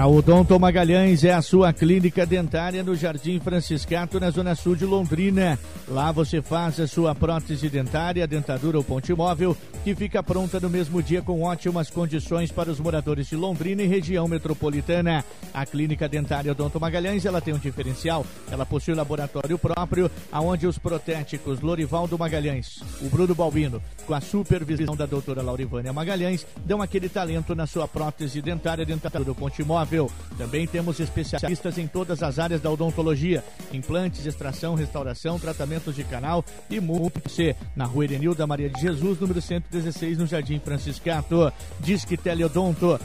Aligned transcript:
A 0.00 0.06
Odonto 0.06 0.58
Magalhães 0.58 1.24
é 1.24 1.34
a 1.34 1.42
sua 1.42 1.74
clínica 1.74 2.24
dentária 2.24 2.82
no 2.82 2.96
Jardim 2.96 3.38
Franciscato, 3.38 4.18
na 4.18 4.30
Zona 4.30 4.54
Sul 4.54 4.74
de 4.74 4.86
Londrina. 4.86 5.58
Lá 5.86 6.10
você 6.10 6.40
faz 6.40 6.80
a 6.80 6.86
sua 6.86 7.14
prótese 7.14 7.68
dentária, 7.68 8.26
dentadura 8.26 8.78
ou 8.78 8.82
ponte 8.82 9.12
móvel, 9.12 9.54
que 9.84 9.94
fica 9.94 10.22
pronta 10.22 10.58
no 10.58 10.70
mesmo 10.70 11.02
dia 11.02 11.20
com 11.20 11.42
ótimas 11.42 11.90
condições 11.90 12.50
para 12.50 12.70
os 12.70 12.80
moradores 12.80 13.26
de 13.26 13.36
Londrina 13.36 13.82
e 13.82 13.86
região 13.86 14.26
metropolitana. 14.26 15.22
A 15.52 15.66
clínica 15.66 16.08
dentária 16.08 16.52
Odonto 16.52 16.80
Magalhães, 16.80 17.26
ela 17.26 17.42
tem 17.42 17.52
um 17.52 17.58
diferencial. 17.58 18.24
Ela 18.50 18.64
possui 18.64 18.94
laboratório 18.94 19.58
próprio, 19.58 20.10
aonde 20.32 20.66
os 20.66 20.78
protéticos 20.78 21.60
Lorivaldo 21.60 22.18
Magalhães, 22.18 22.80
o 23.02 23.10
Bruno 23.10 23.34
Balbino, 23.34 23.82
com 24.06 24.14
a 24.14 24.20
supervisão 24.22 24.96
da 24.96 25.04
doutora 25.04 25.42
Laurivânia 25.42 25.92
Magalhães, 25.92 26.46
dão 26.64 26.80
aquele 26.80 27.10
talento 27.10 27.54
na 27.54 27.66
sua 27.66 27.86
prótese 27.86 28.40
dentária, 28.40 28.86
dentadura 28.86 29.28
ou 29.28 29.34
ponte 29.34 29.62
móvel 29.62 29.89
também 30.38 30.66
temos 30.66 31.00
especialistas 31.00 31.76
em 31.78 31.86
todas 31.86 32.22
as 32.22 32.38
áreas 32.38 32.60
da 32.60 32.70
odontologia: 32.70 33.44
implantes, 33.72 34.24
extração, 34.24 34.74
restauração, 34.74 35.38
tratamentos 35.38 35.94
de 35.94 36.04
canal 36.04 36.44
e 36.70 36.80
muito 36.80 37.28
C. 37.28 37.56
Na 37.74 37.84
rua 37.84 38.04
Erenilda 38.04 38.46
Maria 38.46 38.70
de 38.70 38.80
Jesus, 38.80 39.20
número 39.20 39.40
116, 39.40 40.18
no 40.18 40.26
Jardim 40.26 40.58
Franciscato. 40.58 41.52
Disque 41.80 42.16
Teleodonto 42.16 42.98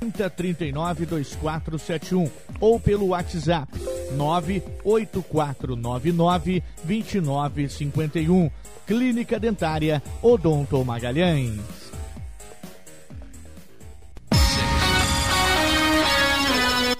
3039 0.00 1.06
2471 1.06 2.30
ou 2.60 2.78
pelo 2.78 3.08
WhatsApp 3.08 3.72
98499 4.12 6.62
2951. 6.84 8.50
Clínica 8.86 9.40
Dentária 9.40 10.02
Odonto 10.22 10.84
Magalhães. 10.84 11.83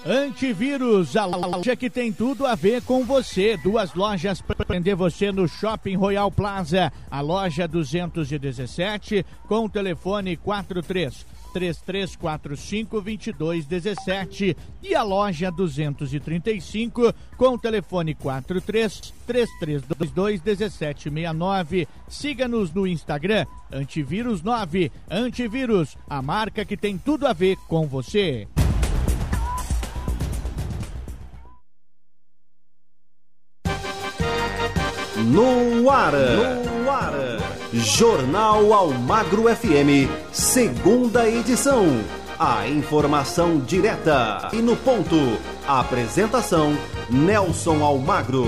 Antivírus, 0.07 1.17
a 1.17 1.25
loja 1.25 1.75
que 1.75 1.89
tem 1.89 2.13
tudo 2.13 2.45
a 2.45 2.53
ver 2.53 2.83
com 2.83 3.03
você. 3.03 3.57
Duas 3.57 3.95
lojas 3.95 4.39
para 4.39 4.63
prender 4.63 4.95
você 4.95 5.31
no 5.31 5.47
Shopping 5.47 5.95
Royal 5.95 6.29
Plaza. 6.29 6.93
A 7.09 7.21
loja 7.21 7.67
217 7.67 9.25
com 9.47 9.65
o 9.65 9.69
telefone 9.69 10.37
43 10.37 11.25
3345 11.51 13.01
2217 13.01 14.55
e 14.83 14.93
a 14.93 15.01
loja 15.01 15.49
235 15.49 17.11
com 17.35 17.55
o 17.55 17.57
telefone 17.57 18.13
43 18.13 19.11
3322 19.25 20.43
1769. 20.43 21.87
Siga-nos 22.07 22.71
no 22.71 22.85
Instagram 22.85 23.47
Antivírus 23.71 24.43
9. 24.43 24.91
Antivírus, 25.09 25.97
a 26.07 26.21
marca 26.21 26.63
que 26.63 26.77
tem 26.77 26.95
tudo 26.95 27.25
a 27.25 27.33
ver 27.33 27.57
com 27.67 27.87
você. 27.87 28.47
No 35.25 35.89
ar, 35.89 36.13
no 36.13 36.91
ar, 36.91 37.13
Jornal 37.73 38.71
Almagro 38.71 39.45
FM, 39.45 40.07
segunda 40.31 41.27
edição. 41.27 41.83
A 42.37 42.67
informação 42.67 43.57
direta 43.57 44.49
e 44.53 44.57
no 44.57 44.75
ponto. 44.75 45.15
Apresentação: 45.67 46.77
Nelson 47.09 47.83
Almagro. 47.83 48.45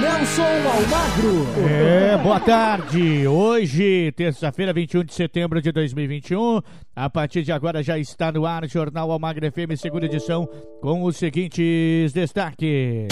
Nelson 0.00 0.42
Almagro. 0.42 1.68
É, 1.68 2.16
boa 2.16 2.40
tarde. 2.40 3.26
Hoje, 3.26 4.10
terça-feira, 4.12 4.72
21 4.72 5.04
de 5.04 5.12
setembro 5.12 5.60
de 5.60 5.70
2021. 5.70 6.62
A 6.96 7.10
partir 7.10 7.42
de 7.42 7.52
agora 7.52 7.82
já 7.82 7.98
está 7.98 8.32
no 8.32 8.46
ar 8.46 8.66
Jornal 8.66 9.10
Almagro 9.10 9.44
FM, 9.52 9.76
segunda 9.76 10.06
edição, 10.06 10.48
com 10.80 11.04
os 11.04 11.18
seguintes 11.18 12.14
destaques. 12.14 13.08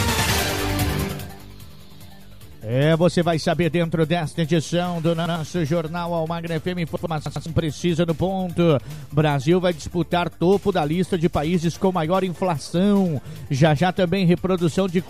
É, 2.71 2.95
você 2.95 3.23
vai 3.23 3.39
saber 3.39 3.71
dentro 3.71 4.05
desta 4.05 4.43
edição 4.43 5.01
do 5.01 5.15
nosso 5.15 5.65
Jornal 5.65 6.12
Almagra 6.12 6.61
FM 6.61 6.81
informação 6.81 7.33
precisa 7.51 8.05
no 8.05 8.15
ponto. 8.15 8.79
Brasil 9.11 9.59
vai 9.59 9.73
disputar 9.73 10.29
topo 10.29 10.71
da 10.71 10.84
lista 10.84 11.17
de 11.17 11.31
países 11.31 11.79
com 11.79 11.91
maior 11.91 12.23
inflação. 12.25 13.23
Já 13.51 13.75
já 13.75 13.91
também 13.91 14.27
reprodução 14.27 14.87
de, 14.87 15.03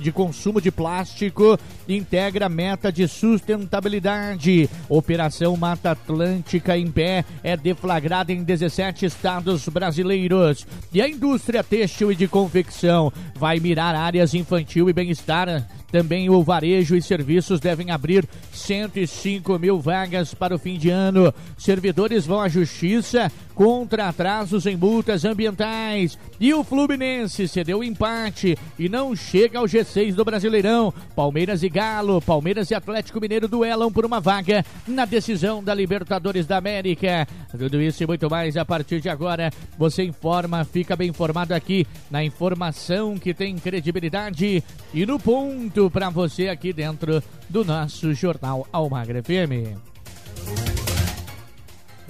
de 0.00 0.10
consumo 0.10 0.60
de 0.60 0.72
plástico 0.72 1.56
integra 1.88 2.48
meta 2.48 2.90
de 2.90 3.06
sustentabilidade. 3.06 4.68
Operação 4.88 5.56
Mata 5.56 5.92
Atlântica 5.92 6.76
em 6.76 6.90
pé 6.90 7.24
é 7.44 7.56
deflagrada 7.56 8.32
em 8.32 8.42
17 8.42 9.06
estados 9.06 9.68
brasileiros. 9.68 10.66
E 10.92 11.00
a 11.00 11.08
indústria 11.08 11.62
têxtil 11.62 12.10
e 12.10 12.16
de 12.16 12.26
confecção 12.26 13.12
vai 13.36 13.60
mirar 13.60 13.94
áreas 13.94 14.34
infantil 14.34 14.90
e 14.90 14.92
bem-estar 14.92 15.68
também 15.96 16.28
o 16.28 16.42
varejo 16.42 16.94
e 16.94 17.00
serviços 17.00 17.58
devem 17.58 17.90
abrir 17.90 18.28
105 18.52 19.58
mil 19.58 19.80
vagas 19.80 20.34
para 20.34 20.54
o 20.54 20.58
fim 20.58 20.76
de 20.76 20.90
ano. 20.90 21.32
Servidores 21.56 22.26
vão 22.26 22.38
à 22.38 22.50
justiça 22.50 23.32
contra 23.56 24.08
atrasos 24.08 24.66
em 24.66 24.76
multas 24.76 25.24
ambientais. 25.24 26.16
E 26.38 26.52
o 26.52 26.62
Fluminense 26.62 27.48
cedeu 27.48 27.82
empate 27.82 28.56
e 28.78 28.86
não 28.86 29.16
chega 29.16 29.58
ao 29.58 29.64
G6 29.64 30.14
do 30.14 30.24
Brasileirão. 30.24 30.92
Palmeiras 31.16 31.62
e 31.62 31.68
Galo, 31.70 32.20
Palmeiras 32.20 32.70
e 32.70 32.74
Atlético 32.74 33.18
Mineiro 33.18 33.48
duelam 33.48 33.90
por 33.90 34.04
uma 34.04 34.20
vaga 34.20 34.64
na 34.86 35.06
decisão 35.06 35.64
da 35.64 35.74
Libertadores 35.74 36.46
da 36.46 36.58
América. 36.58 37.26
Tudo 37.50 37.80
isso 37.80 38.02
e 38.02 38.06
muito 38.06 38.28
mais 38.28 38.58
a 38.58 38.64
partir 38.64 39.00
de 39.00 39.08
agora. 39.08 39.50
Você 39.78 40.04
informa, 40.04 40.62
fica 40.62 40.94
bem 40.94 41.08
informado 41.08 41.54
aqui 41.54 41.86
na 42.10 42.22
informação 42.22 43.16
que 43.16 43.32
tem 43.32 43.56
credibilidade 43.56 44.62
e 44.92 45.06
no 45.06 45.18
ponto 45.18 45.90
para 45.90 46.10
você 46.10 46.48
aqui 46.48 46.74
dentro 46.74 47.22
do 47.48 47.64
nosso 47.64 48.12
Jornal 48.12 48.68
Almagra 48.70 49.22
FM. 49.22 50.75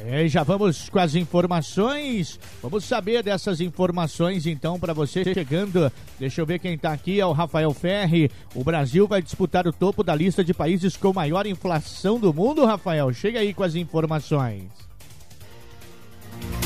É, 0.08 0.28
já 0.28 0.44
vamos 0.44 0.88
com 0.88 1.00
as 1.00 1.16
informações. 1.16 2.38
Vamos 2.62 2.84
saber 2.84 3.24
dessas 3.24 3.60
informações 3.60 4.46
então 4.46 4.78
para 4.78 4.92
você 4.92 5.24
chegando. 5.24 5.90
Deixa 6.16 6.40
eu 6.40 6.46
ver 6.46 6.60
quem 6.60 6.74
está 6.74 6.92
aqui, 6.92 7.20
é 7.20 7.26
o 7.26 7.32
Rafael 7.32 7.74
Ferri. 7.74 8.30
O 8.54 8.62
Brasil 8.62 9.08
vai 9.08 9.20
disputar 9.20 9.66
o 9.66 9.72
topo 9.72 10.04
da 10.04 10.14
lista 10.14 10.44
de 10.44 10.54
países 10.54 10.96
com 10.96 11.12
maior 11.12 11.44
inflação 11.44 12.20
do 12.20 12.32
mundo, 12.32 12.64
Rafael. 12.64 13.12
Chega 13.12 13.40
aí 13.40 13.52
com 13.52 13.64
as 13.64 13.74
informações. 13.74 14.85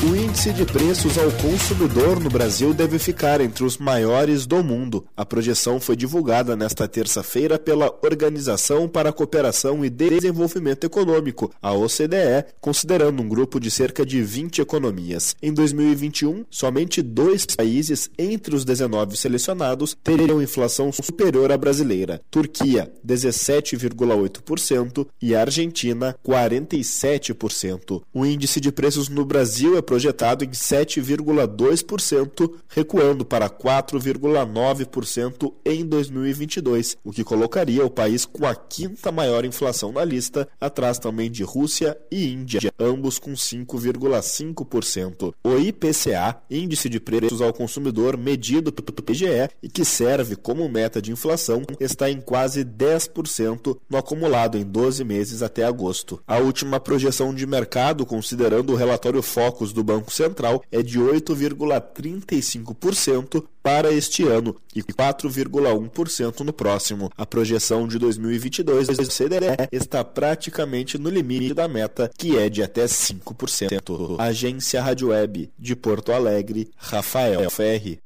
O 0.03 0.15
índice 0.15 0.51
de 0.51 0.65
preços 0.65 1.15
ao 1.15 1.31
consumidor 1.33 2.19
no 2.19 2.27
Brasil 2.27 2.73
deve 2.73 2.97
ficar 2.97 3.39
entre 3.39 3.63
os 3.63 3.77
maiores 3.77 4.47
do 4.47 4.63
mundo. 4.63 5.05
A 5.15 5.23
projeção 5.23 5.79
foi 5.79 5.95
divulgada 5.95 6.55
nesta 6.55 6.87
terça-feira 6.87 7.59
pela 7.59 7.95
Organização 8.01 8.87
para 8.87 9.09
a 9.09 9.13
Cooperação 9.13 9.85
e 9.85 9.91
Desenvolvimento 9.91 10.85
Econômico, 10.85 11.51
a 11.61 11.71
OCDE, 11.73 12.45
considerando 12.59 13.21
um 13.21 13.29
grupo 13.29 13.59
de 13.59 13.69
cerca 13.69 14.03
de 14.03 14.23
20 14.23 14.59
economias. 14.59 15.35
Em 15.39 15.53
2021, 15.53 16.45
somente 16.49 17.03
dois 17.03 17.45
países 17.45 18.09
entre 18.17 18.55
os 18.55 18.65
19 18.65 19.15
selecionados 19.15 19.95
teriam 20.03 20.41
inflação 20.41 20.91
superior 20.91 21.51
à 21.51 21.57
brasileira: 21.57 22.19
Turquia, 22.31 22.91
17,8% 23.07 25.05
e 25.21 25.35
Argentina, 25.35 26.15
47%. 26.27 28.01
O 28.11 28.25
índice 28.25 28.59
de 28.59 28.71
preços 28.71 29.07
no 29.07 29.23
Brasil 29.23 29.60
é 29.77 29.81
projetado 29.81 30.43
em 30.43 30.49
7,2%, 30.49 32.51
recuando 32.67 33.25
para 33.25 33.49
4,9% 33.49 35.53
em 35.65 35.85
2022, 35.85 36.97
o 37.03 37.11
que 37.11 37.23
colocaria 37.23 37.85
o 37.85 37.89
país 37.89 38.25
com 38.25 38.45
a 38.45 38.55
quinta 38.55 39.11
maior 39.11 39.45
inflação 39.45 39.91
na 39.91 40.03
lista, 40.03 40.47
atrás 40.59 40.99
também 40.99 41.29
de 41.29 41.43
Rússia 41.43 41.97
e 42.11 42.31
Índia, 42.31 42.73
ambos 42.79 43.19
com 43.19 43.33
5,5%. 43.33 45.33
O 45.43 45.57
IPCA, 45.57 46.41
Índice 46.49 46.89
de 46.89 46.99
Preços 46.99 47.41
ao 47.41 47.53
Consumidor 47.53 48.17
medido 48.17 48.71
pelo 48.71 48.99
IBGE 48.99 49.49
e 49.61 49.69
que 49.69 49.85
serve 49.85 50.35
como 50.35 50.67
meta 50.69 51.01
de 51.01 51.11
inflação, 51.11 51.63
está 51.79 52.09
em 52.09 52.21
quase 52.21 52.63
10% 52.63 53.77
no 53.89 53.97
acumulado 53.97 54.57
em 54.57 54.63
12 54.63 55.03
meses 55.03 55.41
até 55.41 55.63
agosto. 55.63 56.21
A 56.27 56.37
última 56.37 56.79
projeção 56.79 57.33
de 57.33 57.45
mercado, 57.45 58.05
considerando 58.05 58.73
o 58.73 58.75
relatório 58.75 59.21
Focus 59.21 59.50
do 59.73 59.81
do 59.81 59.83
Banco 59.83 60.13
Central 60.13 60.63
é 60.71 60.83
de 60.83 60.99
8,35% 60.99 63.43
para 63.63 63.91
este 63.91 64.23
ano 64.23 64.55
e 64.75 64.83
4,1% 64.83 66.41
no 66.41 66.53
próximo. 66.53 67.09
A 67.17 67.25
projeção 67.25 67.87
de 67.87 67.97
2022 67.97 68.85
do 68.87 69.07
CDE 69.07 69.67
está 69.71 70.03
praticamente 70.03 70.99
no 70.99 71.09
limite 71.09 71.55
da 71.55 71.67
meta, 71.67 72.09
que 72.17 72.37
é 72.37 72.49
de 72.49 72.63
até 72.63 72.85
5%. 72.85 74.17
Agência 74.19 74.81
Rádio 74.81 75.09
Web 75.09 75.51
de 75.57 75.75
Porto 75.75 76.11
Alegre, 76.11 76.69
Rafael 76.77 77.49
Ferri. 77.49 77.99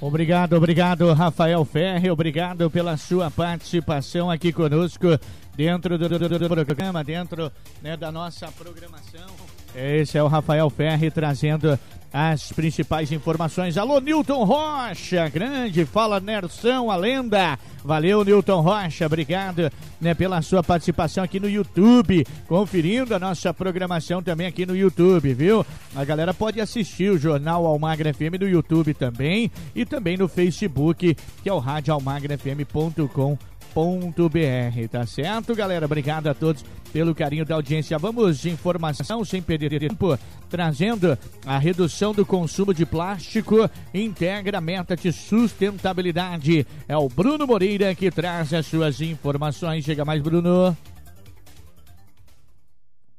Obrigado, 0.00 0.54
obrigado, 0.54 1.12
Rafael 1.12 1.64
Ferre. 1.64 2.10
Obrigado 2.10 2.68
pela 2.68 2.96
sua 2.96 3.30
participação 3.30 4.28
aqui 4.30 4.52
conosco 4.52 5.06
dentro 5.54 5.98
do, 5.98 6.08
do, 6.08 6.38
do, 6.38 6.48
programa, 6.48 7.04
dentro 7.04 7.52
né, 7.82 7.96
da 7.96 8.10
nossa 8.10 8.48
programação. 8.48 9.26
Esse 9.74 10.18
é 10.18 10.22
o 10.22 10.28
Rafael 10.28 10.68
Ferre 10.68 11.10
trazendo 11.10 11.78
as 12.12 12.52
principais 12.52 13.10
informações. 13.10 13.78
Alô, 13.78 13.98
Newton 13.98 14.44
Rocha, 14.44 15.28
grande, 15.30 15.86
fala 15.86 16.20
Nersão, 16.20 16.90
a 16.90 16.96
lenda. 16.96 17.58
Valeu, 17.82 18.22
Newton 18.22 18.60
Rocha, 18.60 19.06
obrigado 19.06 19.72
né, 20.00 20.14
pela 20.14 20.42
sua 20.42 20.62
participação 20.62 21.24
aqui 21.24 21.40
no 21.40 21.48
YouTube, 21.48 22.24
conferindo 22.46 23.14
a 23.14 23.18
nossa 23.18 23.52
programação 23.54 24.22
também 24.22 24.46
aqui 24.46 24.66
no 24.66 24.76
YouTube, 24.76 25.32
viu? 25.32 25.64
A 25.96 26.04
galera 26.04 26.34
pode 26.34 26.60
assistir 26.60 27.10
o 27.10 27.18
Jornal 27.18 27.66
Almagra 27.66 28.12
FM 28.12 28.38
no 28.38 28.48
YouTube 28.48 28.92
também 28.92 29.50
e 29.74 29.86
também 29.86 30.16
no 30.18 30.28
Facebook, 30.28 31.16
que 31.42 31.48
é 31.48 31.52
o 31.52 31.58
radioalmagrafm.com.br 31.58 33.51
www.radiofobia.com.br, 33.74 34.88
tá 34.90 35.06
certo, 35.06 35.54
galera? 35.54 35.86
Obrigado 35.86 36.28
a 36.28 36.34
todos 36.34 36.64
pelo 36.92 37.14
carinho 37.14 37.44
da 37.44 37.54
audiência. 37.54 37.98
Vamos 37.98 38.40
de 38.40 38.50
informação 38.50 39.24
sem 39.24 39.40
perder 39.40 39.78
tempo, 39.80 40.18
trazendo 40.48 41.18
a 41.46 41.58
redução 41.58 42.12
do 42.12 42.24
consumo 42.24 42.74
de 42.74 42.84
plástico 42.84 43.68
integra 43.92 44.58
a 44.58 44.60
meta 44.60 44.94
de 44.94 45.10
sustentabilidade. 45.10 46.66
É 46.86 46.96
o 46.96 47.08
Bruno 47.08 47.46
Moreira 47.46 47.94
que 47.94 48.10
traz 48.10 48.52
as 48.52 48.66
suas 48.66 49.00
informações. 49.00 49.84
Chega 49.84 50.04
mais, 50.04 50.22
Bruno. 50.22 50.76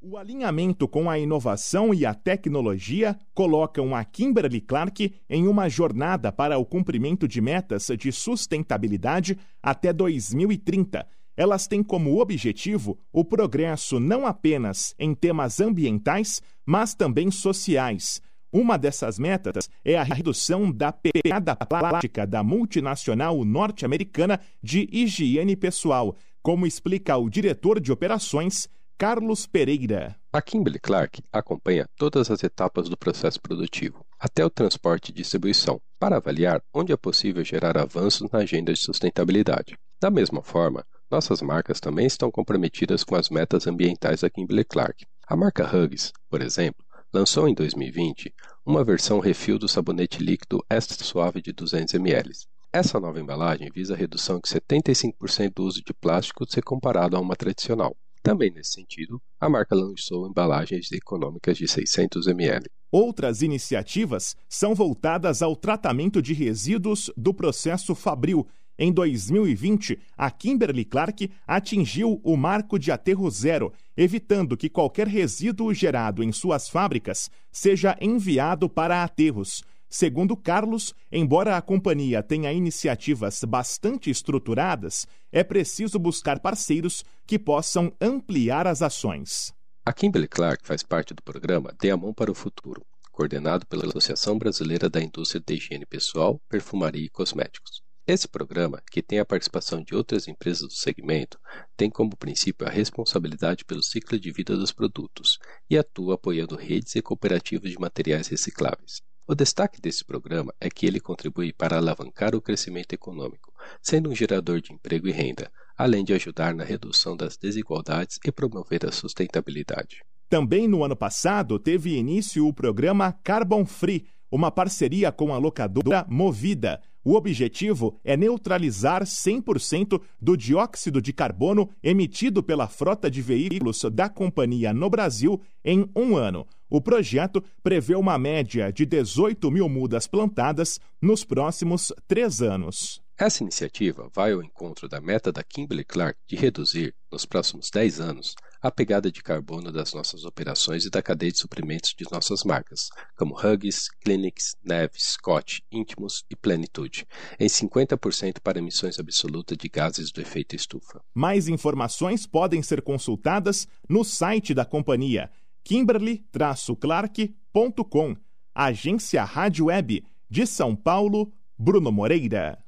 O 0.06 0.18
alinhamento 0.18 0.86
com 0.86 1.10
a 1.10 1.18
inovação 1.18 1.94
e 1.94 2.06
a 2.06 2.14
tecnologia 2.14 3.18
colocam 3.34 3.96
a 3.96 4.04
Kimberly 4.04 4.60
Clark 4.60 5.16
em 5.30 5.48
uma 5.48 5.70
jornada 5.70 6.30
para 6.30 6.58
o 6.58 6.66
cumprimento 6.66 7.26
de 7.26 7.40
metas 7.40 7.88
de 7.98 8.12
sustentabilidade 8.12 9.40
até 9.62 9.94
2030. 9.94 11.08
Elas 11.38 11.68
têm 11.68 11.82
como 11.82 12.20
objetivo 12.20 13.00
o 13.14 13.24
progresso 13.24 13.98
não 13.98 14.28
apenas 14.28 14.94
em 15.00 15.16
temas 15.16 15.62
ambientais, 15.62 16.42
mas 16.66 16.94
também 16.94 17.32
sociais. 17.32 18.22
Uma 18.52 18.78
dessas 18.78 19.18
metas 19.18 19.70
é 19.86 19.96
a 19.96 20.04
redução 20.04 20.70
da 20.70 20.92
pegada 20.92 21.56
plástica 21.56 22.28
da 22.28 22.44
multinacional 22.44 23.46
norte-americana 23.46 24.38
de 24.62 24.86
higiene 24.92 25.56
pessoal, 25.56 26.18
como 26.42 26.68
explica 26.68 27.16
o 27.16 27.30
diretor 27.30 27.80
de 27.80 27.90
operações 27.90 28.68
Carlos 28.98 29.48
Pereira. 29.48 30.16
A 30.32 30.42
Kimberly 30.42 30.80
Clark 30.80 31.22
acompanha 31.32 31.88
todas 31.98 32.30
as 32.30 32.44
etapas 32.44 32.88
do 32.88 32.96
processo 32.96 33.42
produtivo, 33.42 34.06
até 34.20 34.46
o 34.46 34.50
transporte 34.50 35.10
e 35.10 35.14
distribuição, 35.14 35.82
para 36.00 36.18
avaliar 36.18 36.62
onde 36.74 36.94
é 36.94 36.98
possível 36.98 37.44
gerar 37.44 37.78
avanços 37.78 38.30
na 38.32 38.40
agenda 38.40 38.72
de 38.72 38.80
sustentabilidade. 38.80 39.76
Da 40.00 40.12
mesma 40.12 40.44
forma, 40.44 40.86
nossas 41.10 41.42
marcas 41.42 41.80
também 41.80 42.06
estão 42.06 42.32
comprometidas 42.32 43.04
com 43.04 43.16
as 43.16 43.30
metas 43.30 43.68
ambientais 43.68 44.22
da 44.22 44.30
Kimberly 44.30 44.64
Clark. 44.64 45.06
A 45.28 45.36
marca 45.36 45.66
Hugs, 45.66 46.12
por 46.30 46.42
exemplo, 46.42 46.86
lançou 47.12 47.48
em 47.48 47.54
2020 47.54 48.34
uma 48.66 48.84
versão 48.84 49.20
refil 49.20 49.58
do 49.58 49.68
sabonete 49.68 50.24
líquido 50.24 50.64
Extra 50.70 51.04
Suave 51.04 51.42
de 51.42 51.52
200 51.52 51.96
ml. 51.96 52.32
Essa 52.72 53.00
nova 53.00 53.20
embalagem 53.20 53.70
visa 53.74 53.96
a 53.96 53.98
redução 53.98 54.40
de 54.40 54.50
75% 54.50 55.54
do 55.54 55.64
uso 55.64 55.82
de 55.86 55.94
plástico 55.94 56.46
se 56.50 56.62
comparado 56.62 57.18
a 57.18 57.20
uma 57.20 57.36
tradicional. 57.36 57.96
Também 58.24 58.50
nesse 58.50 58.72
sentido, 58.72 59.22
a 59.38 59.50
marca 59.50 59.76
lançou 59.76 60.26
embalagens 60.26 60.90
econômicas 60.94 61.58
de 61.58 61.68
600 61.68 62.26
ml. 62.28 62.68
Outras 62.90 63.42
iniciativas 63.42 64.34
são 64.48 64.74
voltadas 64.74 65.42
ao 65.42 65.58
tratamento 65.58 66.22
de 66.22 66.34
resíduos 66.34 67.12
do 67.18 67.34
processo 67.34 67.94
fabril. 67.94 68.48
Em 68.80 68.94
2020, 68.94 70.00
a 70.18 70.32
Kimberly 70.32 70.86
Clark 70.86 71.30
atingiu 71.46 72.22
o 72.24 72.38
marco 72.38 72.80
de 72.80 72.94
aterro 72.94 73.30
zero, 73.30 73.74
evitando 73.96 74.56
que 74.56 74.70
qualquer 74.70 75.08
resíduo 75.08 75.74
gerado 75.74 76.24
em 76.24 76.32
suas 76.32 76.70
fábricas 76.70 77.30
seja 77.52 77.98
enviado 78.00 78.70
para 78.70 79.04
aterros. 79.04 79.64
Segundo 79.94 80.36
Carlos, 80.36 80.92
embora 81.12 81.56
a 81.56 81.62
companhia 81.62 82.24
tenha 82.24 82.52
iniciativas 82.52 83.44
bastante 83.44 84.10
estruturadas, 84.10 85.06
é 85.32 85.44
preciso 85.44 86.00
buscar 86.00 86.40
parceiros 86.40 87.06
que 87.28 87.38
possam 87.38 87.96
ampliar 88.02 88.66
as 88.66 88.82
ações. 88.82 89.54
A 89.86 89.94
Kimberly 89.94 90.28
Clark 90.28 90.66
faz 90.66 90.82
parte 90.82 91.14
do 91.14 91.22
programa 91.22 91.76
Dê 91.80 91.92
a 91.92 91.96
Mão 91.96 92.12
para 92.12 92.32
o 92.32 92.34
Futuro, 92.34 92.84
coordenado 93.12 93.68
pela 93.68 93.86
Associação 93.86 94.36
Brasileira 94.36 94.90
da 94.90 95.00
Indústria 95.00 95.40
de 95.46 95.54
Higiene 95.54 95.86
Pessoal, 95.86 96.42
Perfumaria 96.50 97.06
e 97.06 97.10
Cosméticos. 97.10 97.84
Esse 98.08 98.28
programa, 98.28 98.82
que 98.92 99.04
tem 99.04 99.20
a 99.20 99.26
participação 99.26 99.84
de 99.84 99.94
outras 99.94 100.28
empresas 100.28 100.68
do 100.68 100.74
segmento, 100.74 101.38
tem 101.78 101.92
como 101.92 102.18
princípio 102.18 102.66
a 102.66 102.72
responsabilidade 102.72 103.64
pelo 103.64 103.84
ciclo 103.84 104.20
de 104.20 104.32
vida 104.32 104.58
dos 104.58 104.72
produtos 104.72 105.38
e 105.70 105.78
atua 105.78 106.16
apoiando 106.16 106.56
redes 106.56 106.96
e 106.96 107.02
cooperativas 107.04 107.70
de 107.70 107.80
materiais 107.80 108.28
recicláveis. 108.28 109.04
O 109.26 109.34
destaque 109.34 109.80
desse 109.80 110.04
programa 110.04 110.54
é 110.60 110.70
que 110.70 110.86
ele 110.86 111.00
contribui 111.00 111.54
para 111.54 111.78
alavancar 111.78 112.36
o 112.36 112.42
crescimento 112.42 112.92
econômico, 112.92 113.54
sendo 113.82 114.10
um 114.10 114.16
gerador 114.16 114.60
de 114.60 114.74
emprego 114.74 115.08
e 115.08 115.14
renda, 115.14 115.50
além 115.78 116.04
de 116.04 116.14
ajudar 116.14 116.54
na 116.54 116.66
redução 116.66 117.16
das 117.16 117.38
desigualdades 117.38 118.20
e 118.26 118.32
promover 118.34 118.86
a 118.86 118.92
sustentabilidade. 118.92 120.02
Também 120.30 120.68
no 120.68 120.84
ano 120.84 120.96
passado 120.96 121.58
teve 121.58 121.96
início 121.96 122.46
o 122.46 122.54
programa 122.54 123.14
Carbon 123.24 123.66
Free, 123.66 124.06
uma 124.30 124.52
parceria 124.52 125.10
com 125.10 125.34
a 125.34 125.38
locadora 125.38 126.06
Movida. 126.10 126.82
O 127.02 127.16
objetivo 127.16 128.00
é 128.04 128.18
neutralizar 128.18 129.04
100% 129.04 130.02
do 130.20 130.36
dióxido 130.36 131.02
de 131.02 131.14
carbono 131.14 131.70
emitido 131.82 132.44
pela 132.44 132.68
frota 132.68 133.10
de 133.10 133.22
veículos 133.22 133.84
da 133.92 134.10
companhia 134.10 134.74
no 134.74 134.90
Brasil 134.90 135.42
em 135.64 135.90
um 135.96 136.18
ano. 136.18 136.46
O 136.74 136.82
projeto 136.82 137.40
prevê 137.62 137.94
uma 137.94 138.18
média 138.18 138.74
de 138.74 138.84
18 138.84 139.52
mil 139.52 139.70
mudas 139.70 140.08
plantadas 140.08 140.80
nos 141.00 141.24
próximos 141.24 141.94
três 142.08 142.42
anos. 142.42 143.00
Essa 143.16 143.44
iniciativa 143.44 144.10
vai 144.12 144.32
ao 144.32 144.42
encontro 144.42 144.90
da 144.90 145.00
meta 145.00 145.32
da 145.32 145.44
Kimberly 145.44 145.84
Clark 145.84 146.18
de 146.28 146.36
reduzir, 146.36 146.96
nos 147.12 147.28
próximos 147.28 147.70
10 147.72 148.00
anos, 148.00 148.34
a 148.60 148.72
pegada 148.72 149.12
de 149.12 149.22
carbono 149.22 149.72
das 149.72 149.94
nossas 149.94 150.26
operações 150.26 150.84
e 150.84 150.90
da 150.90 151.00
cadeia 151.00 151.32
de 151.32 151.38
suprimentos 151.38 151.94
de 151.96 152.06
nossas 152.12 152.44
marcas, 152.44 152.90
como 153.16 153.38
Huggies, 153.38 153.88
Clinics, 154.04 154.56
Neve, 154.66 154.94
Scott, 154.98 155.62
Intimus 155.72 156.24
e 156.28 156.36
Plenitude, 156.36 157.06
em 157.40 157.48
50% 157.48 158.40
para 158.42 158.58
emissões 158.58 158.98
absolutas 158.98 159.60
de 159.60 159.70
gases 159.70 160.12
do 160.12 160.20
efeito 160.20 160.56
estufa. 160.56 161.04
Mais 161.14 161.48
informações 161.48 162.26
podem 162.26 162.64
ser 162.64 162.82
consultadas 162.82 163.68
no 163.88 164.04
site 164.04 164.56
da 164.56 164.66
companhia 164.66 165.30
kimberly-clark.com. 165.64 168.16
Agência 168.54 169.24
Rádio 169.24 169.66
Web 169.66 170.04
de 170.30 170.46
São 170.46 170.76
Paulo, 170.76 171.32
Bruno 171.58 171.92
Moreira. 171.92 172.60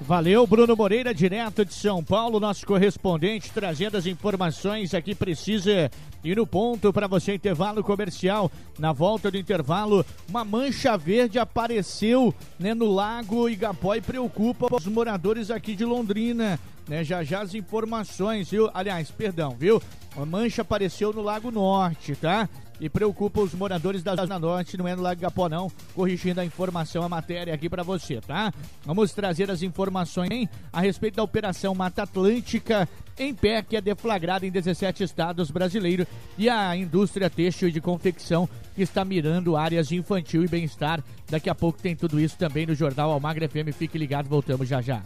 Valeu, 0.00 0.46
Bruno 0.46 0.74
Moreira, 0.74 1.14
direto 1.14 1.64
de 1.64 1.72
São 1.72 2.02
Paulo, 2.02 2.40
nosso 2.40 2.66
correspondente, 2.66 3.52
trazendo 3.52 3.96
as 3.96 4.06
informações 4.06 4.94
aqui 4.94 5.14
precisa 5.14 5.90
e 6.24 6.34
no 6.34 6.46
ponto 6.46 6.92
para 6.92 7.06
você 7.06 7.34
intervalo 7.34 7.84
comercial. 7.84 8.50
Na 8.78 8.92
volta 8.92 9.30
do 9.30 9.36
intervalo, 9.36 10.04
uma 10.28 10.44
mancha 10.44 10.96
verde 10.96 11.38
apareceu 11.38 12.34
né, 12.58 12.74
no 12.74 12.90
lago 12.90 13.48
Igapó 13.48 13.94
e 13.94 14.00
preocupa 14.00 14.74
os 14.74 14.86
moradores 14.86 15.50
aqui 15.50 15.76
de 15.76 15.84
Londrina. 15.84 16.58
Né, 16.90 17.04
já 17.04 17.22
já 17.22 17.40
as 17.40 17.54
informações, 17.54 18.50
viu? 18.50 18.68
Aliás, 18.74 19.12
perdão, 19.12 19.54
viu? 19.56 19.80
Uma 20.16 20.26
mancha 20.26 20.62
apareceu 20.62 21.12
no 21.12 21.22
Lago 21.22 21.48
Norte, 21.52 22.16
tá? 22.16 22.48
e 22.80 22.88
preocupa 22.88 23.42
os 23.42 23.52
moradores 23.52 24.02
da 24.02 24.16
Zona 24.16 24.38
Norte, 24.38 24.76
não 24.76 24.88
é 24.88 24.96
no 24.96 25.02
Lago 25.02 25.20
Gapó 25.20 25.50
não, 25.50 25.70
corrigindo 25.94 26.40
a 26.40 26.44
informação, 26.44 27.02
a 27.02 27.08
matéria 27.10 27.52
aqui 27.52 27.68
para 27.68 27.82
você, 27.82 28.22
tá? 28.22 28.52
Vamos 28.86 29.12
trazer 29.12 29.50
as 29.50 29.62
informações 29.62 30.30
hein, 30.30 30.48
a 30.72 30.80
respeito 30.80 31.16
da 31.16 31.22
Operação 31.22 31.74
Mata 31.74 32.04
Atlântica 32.04 32.88
em 33.18 33.34
pé, 33.34 33.62
que 33.62 33.76
é 33.76 33.82
deflagrada 33.82 34.46
em 34.46 34.50
17 34.50 35.04
estados 35.04 35.50
brasileiros 35.50 36.06
e 36.38 36.48
a 36.48 36.74
indústria 36.74 37.28
têxtil 37.28 37.68
e 37.68 37.72
de 37.72 37.82
confecção 37.82 38.48
que 38.74 38.80
está 38.80 39.04
mirando 39.04 39.58
áreas 39.58 39.92
infantil 39.92 40.42
e 40.42 40.48
bem-estar. 40.48 41.04
Daqui 41.28 41.50
a 41.50 41.54
pouco 41.54 41.82
tem 41.82 41.94
tudo 41.94 42.18
isso 42.18 42.38
também 42.38 42.64
no 42.64 42.74
Jornal 42.74 43.10
Almagra 43.12 43.46
FM. 43.46 43.76
Fique 43.76 43.98
ligado, 43.98 44.26
voltamos 44.26 44.66
já 44.66 44.80
já. 44.80 45.02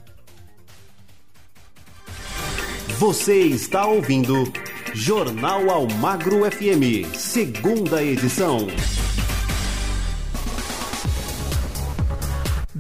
Você 3.06 3.40
está 3.40 3.84
ouvindo 3.84 4.50
Jornal 4.94 5.68
Almagro 5.68 6.50
FM, 6.50 7.06
segunda 7.14 8.02
edição. 8.02 8.66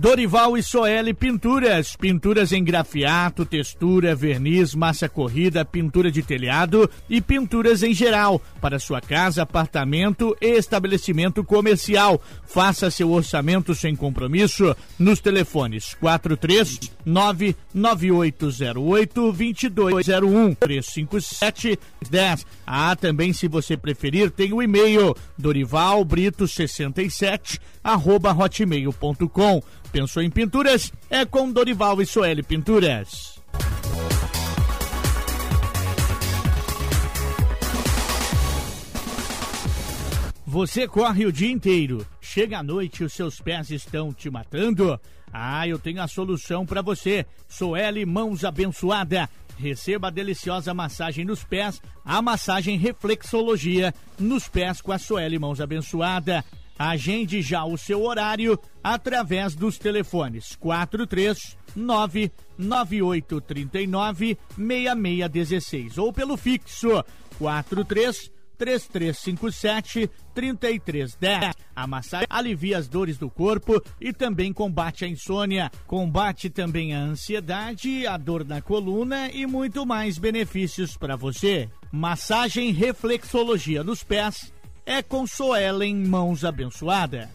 Dorival 0.04 0.56
e 0.58 0.62
Soeli 0.62 1.14
Pinturas. 1.14 1.96
Pinturas 1.96 2.52
em 2.52 2.62
grafiato, 2.62 3.46
textura, 3.46 4.14
verniz, 4.14 4.74
massa 4.74 5.08
corrida, 5.08 5.64
pintura 5.64 6.10
de 6.10 6.22
telhado 6.22 6.90
e 7.08 7.22
pinturas 7.22 7.82
em 7.82 7.94
geral. 7.94 8.38
Para 8.60 8.78
sua 8.78 9.00
casa, 9.00 9.40
apartamento 9.40 10.36
e 10.42 10.58
estabelecimento 10.58 11.42
comercial. 11.42 12.20
Faça 12.46 12.90
seu 12.90 13.12
orçamento 13.12 13.74
sem 13.74 13.96
compromisso 13.96 14.76
nos 14.98 15.20
telefones 15.20 15.94
439 15.94 17.56
9808 17.72 19.32
2201 19.32 20.54
357 20.54 21.78
10. 22.10 22.46
Ah, 22.66 22.94
também 22.94 23.32
se 23.32 23.48
você 23.48 23.74
preferir, 23.74 24.30
tem 24.30 24.52
o 24.52 24.62
e-mail 24.62 25.16
dorivalbrito67 25.40 27.58
arroba 27.82 28.32
hotmail.com. 28.32 29.62
Pensou 29.94 30.24
em 30.24 30.28
pinturas? 30.28 30.92
É 31.08 31.24
com 31.24 31.52
Dorival 31.52 32.02
e 32.02 32.04
Soeli 32.04 32.42
Pinturas. 32.42 33.40
Você 40.44 40.88
corre 40.88 41.26
o 41.26 41.32
dia 41.32 41.48
inteiro, 41.48 42.04
chega 42.20 42.58
à 42.58 42.62
noite 42.64 43.02
e 43.02 43.06
os 43.06 43.12
seus 43.12 43.38
pés 43.38 43.70
estão 43.70 44.12
te 44.12 44.28
matando? 44.28 45.00
Ah, 45.32 45.68
eu 45.68 45.78
tenho 45.78 46.02
a 46.02 46.08
solução 46.08 46.66
para 46.66 46.82
você. 46.82 47.24
Soeli 47.48 48.04
Mãos 48.04 48.44
Abençoada. 48.44 49.30
Receba 49.56 50.08
a 50.08 50.10
deliciosa 50.10 50.74
massagem 50.74 51.24
nos 51.24 51.44
pés, 51.44 51.80
a 52.04 52.20
massagem 52.20 52.76
reflexologia 52.76 53.94
nos 54.18 54.48
pés 54.48 54.80
com 54.80 54.90
a 54.90 54.98
Soeli 54.98 55.38
Mãos 55.38 55.60
Abençoada. 55.60 56.44
Agende 56.78 57.40
já 57.40 57.64
o 57.64 57.76
seu 57.76 58.02
horário 58.02 58.58
através 58.82 59.54
dos 59.54 59.78
telefones 59.78 60.56
439 60.56 62.32
9839 62.58 64.38
6616 64.56 65.98
ou 65.98 66.12
pelo 66.12 66.36
fixo 66.36 67.04
43 67.38 68.34
3357 68.56 70.10
3310. 70.34 71.54
A 71.74 71.86
massagem 71.86 72.26
alivia 72.30 72.78
as 72.78 72.88
dores 72.88 73.18
do 73.18 73.28
corpo 73.28 73.82
e 74.00 74.12
também 74.12 74.52
combate 74.52 75.04
a 75.04 75.08
insônia. 75.08 75.70
Combate 75.86 76.48
também 76.48 76.94
a 76.94 77.00
ansiedade, 77.00 78.06
a 78.06 78.16
dor 78.16 78.44
na 78.44 78.62
coluna 78.62 79.28
e 79.30 79.46
muito 79.46 79.84
mais 79.84 80.18
benefícios 80.18 80.96
para 80.96 81.16
você. 81.16 81.68
Massagem 81.92 82.72
reflexologia 82.72 83.82
nos 83.82 84.02
pés 84.02 84.52
é 84.86 85.02
com 85.02 85.26
Soelen 85.26 85.94
Mãos 86.06 86.44
Abençoada. 86.44 87.30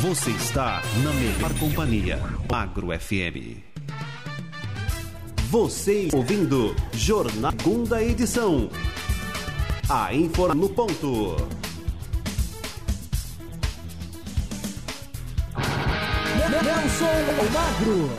Você 0.00 0.30
está 0.30 0.82
na 1.04 1.12
melhor 1.12 1.52
companhia, 1.60 2.18
Agro 2.52 2.88
FM. 2.98 3.62
Você 5.48 6.08
ouvindo 6.12 6.74
Jornal 6.92 7.52
Segunda 7.52 8.02
Edição. 8.02 8.68
A 9.88 10.14
Informa 10.14 10.54
no 10.54 10.70
ponto. 10.70 11.61
Nelson 16.60 17.06
Magro. 17.50 18.10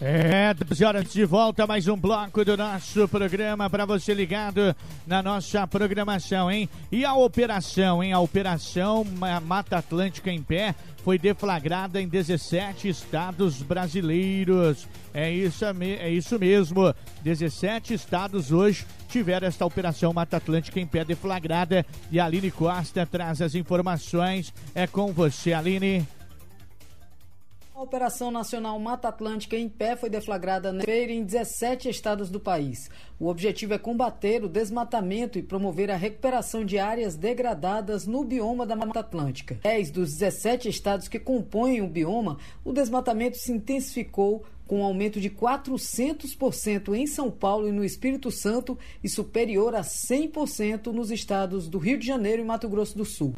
É, 0.00 0.52
12 0.54 0.84
horas 0.84 1.12
de 1.12 1.24
volta, 1.24 1.66
mais 1.66 1.86
um 1.86 1.96
bloco 1.96 2.44
do 2.44 2.56
nosso 2.56 3.06
programa 3.08 3.68
para 3.68 3.84
você 3.84 4.12
ligado 4.12 4.74
na 5.06 5.22
nossa 5.22 5.66
programação, 5.66 6.50
hein? 6.50 6.68
E 6.90 7.04
a 7.04 7.14
operação, 7.14 8.02
hein? 8.02 8.12
A 8.12 8.20
operação 8.20 9.04
Mata 9.44 9.78
Atlântica 9.78 10.30
em 10.30 10.42
Pé 10.42 10.74
foi 11.04 11.18
deflagrada 11.18 12.00
em 12.00 12.08
17 12.08 12.88
estados 12.88 13.62
brasileiros. 13.62 14.88
É 15.12 15.30
isso, 15.30 15.64
é 15.64 16.10
isso 16.10 16.38
mesmo. 16.38 16.94
17 17.22 17.92
estados 17.94 18.50
hoje 18.50 18.86
tiveram 19.08 19.46
esta 19.46 19.66
operação 19.66 20.12
Mata 20.12 20.38
Atlântica 20.38 20.80
em 20.80 20.86
pé 20.86 21.04
deflagrada. 21.04 21.84
E 22.10 22.18
a 22.18 22.24
Aline 22.24 22.50
Costa 22.50 23.06
traz 23.06 23.40
as 23.40 23.54
informações. 23.54 24.52
É 24.74 24.86
com 24.86 25.12
você, 25.12 25.52
Aline. 25.52 26.06
A 27.74 27.82
Operação 27.82 28.30
Nacional 28.30 28.78
Mata 28.78 29.08
Atlântica 29.08 29.56
em 29.56 29.68
pé 29.68 29.96
foi 29.96 30.08
deflagrada 30.08 30.72
feira 30.84 31.10
em 31.10 31.24
17 31.24 31.88
estados 31.88 32.30
do 32.30 32.38
país. 32.38 32.88
O 33.18 33.26
objetivo 33.26 33.74
é 33.74 33.78
combater 33.78 34.44
o 34.44 34.48
desmatamento 34.48 35.40
e 35.40 35.42
promover 35.42 35.90
a 35.90 35.96
recuperação 35.96 36.64
de 36.64 36.78
áreas 36.78 37.16
degradadas 37.16 38.06
no 38.06 38.22
bioma 38.22 38.64
da 38.64 38.76
Mata 38.76 39.00
Atlântica. 39.00 39.58
10 39.64 39.90
dos 39.90 40.12
17 40.12 40.68
estados 40.68 41.08
que 41.08 41.18
compõem 41.18 41.82
o 41.82 41.88
bioma, 41.88 42.38
o 42.64 42.72
desmatamento 42.72 43.38
se 43.38 43.50
intensificou 43.50 44.44
com 44.66 44.80
um 44.80 44.84
aumento 44.84 45.20
de 45.20 45.30
400% 45.30 46.94
em 46.94 47.06
São 47.06 47.30
Paulo 47.30 47.68
e 47.68 47.72
no 47.72 47.84
Espírito 47.84 48.30
Santo 48.30 48.78
e 49.02 49.08
superior 49.08 49.74
a 49.74 49.82
100% 49.82 50.86
nos 50.86 51.10
estados 51.10 51.68
do 51.68 51.78
Rio 51.78 51.98
de 51.98 52.06
Janeiro 52.06 52.42
e 52.42 52.44
Mato 52.44 52.68
Grosso 52.68 52.96
do 52.96 53.04
Sul. 53.04 53.34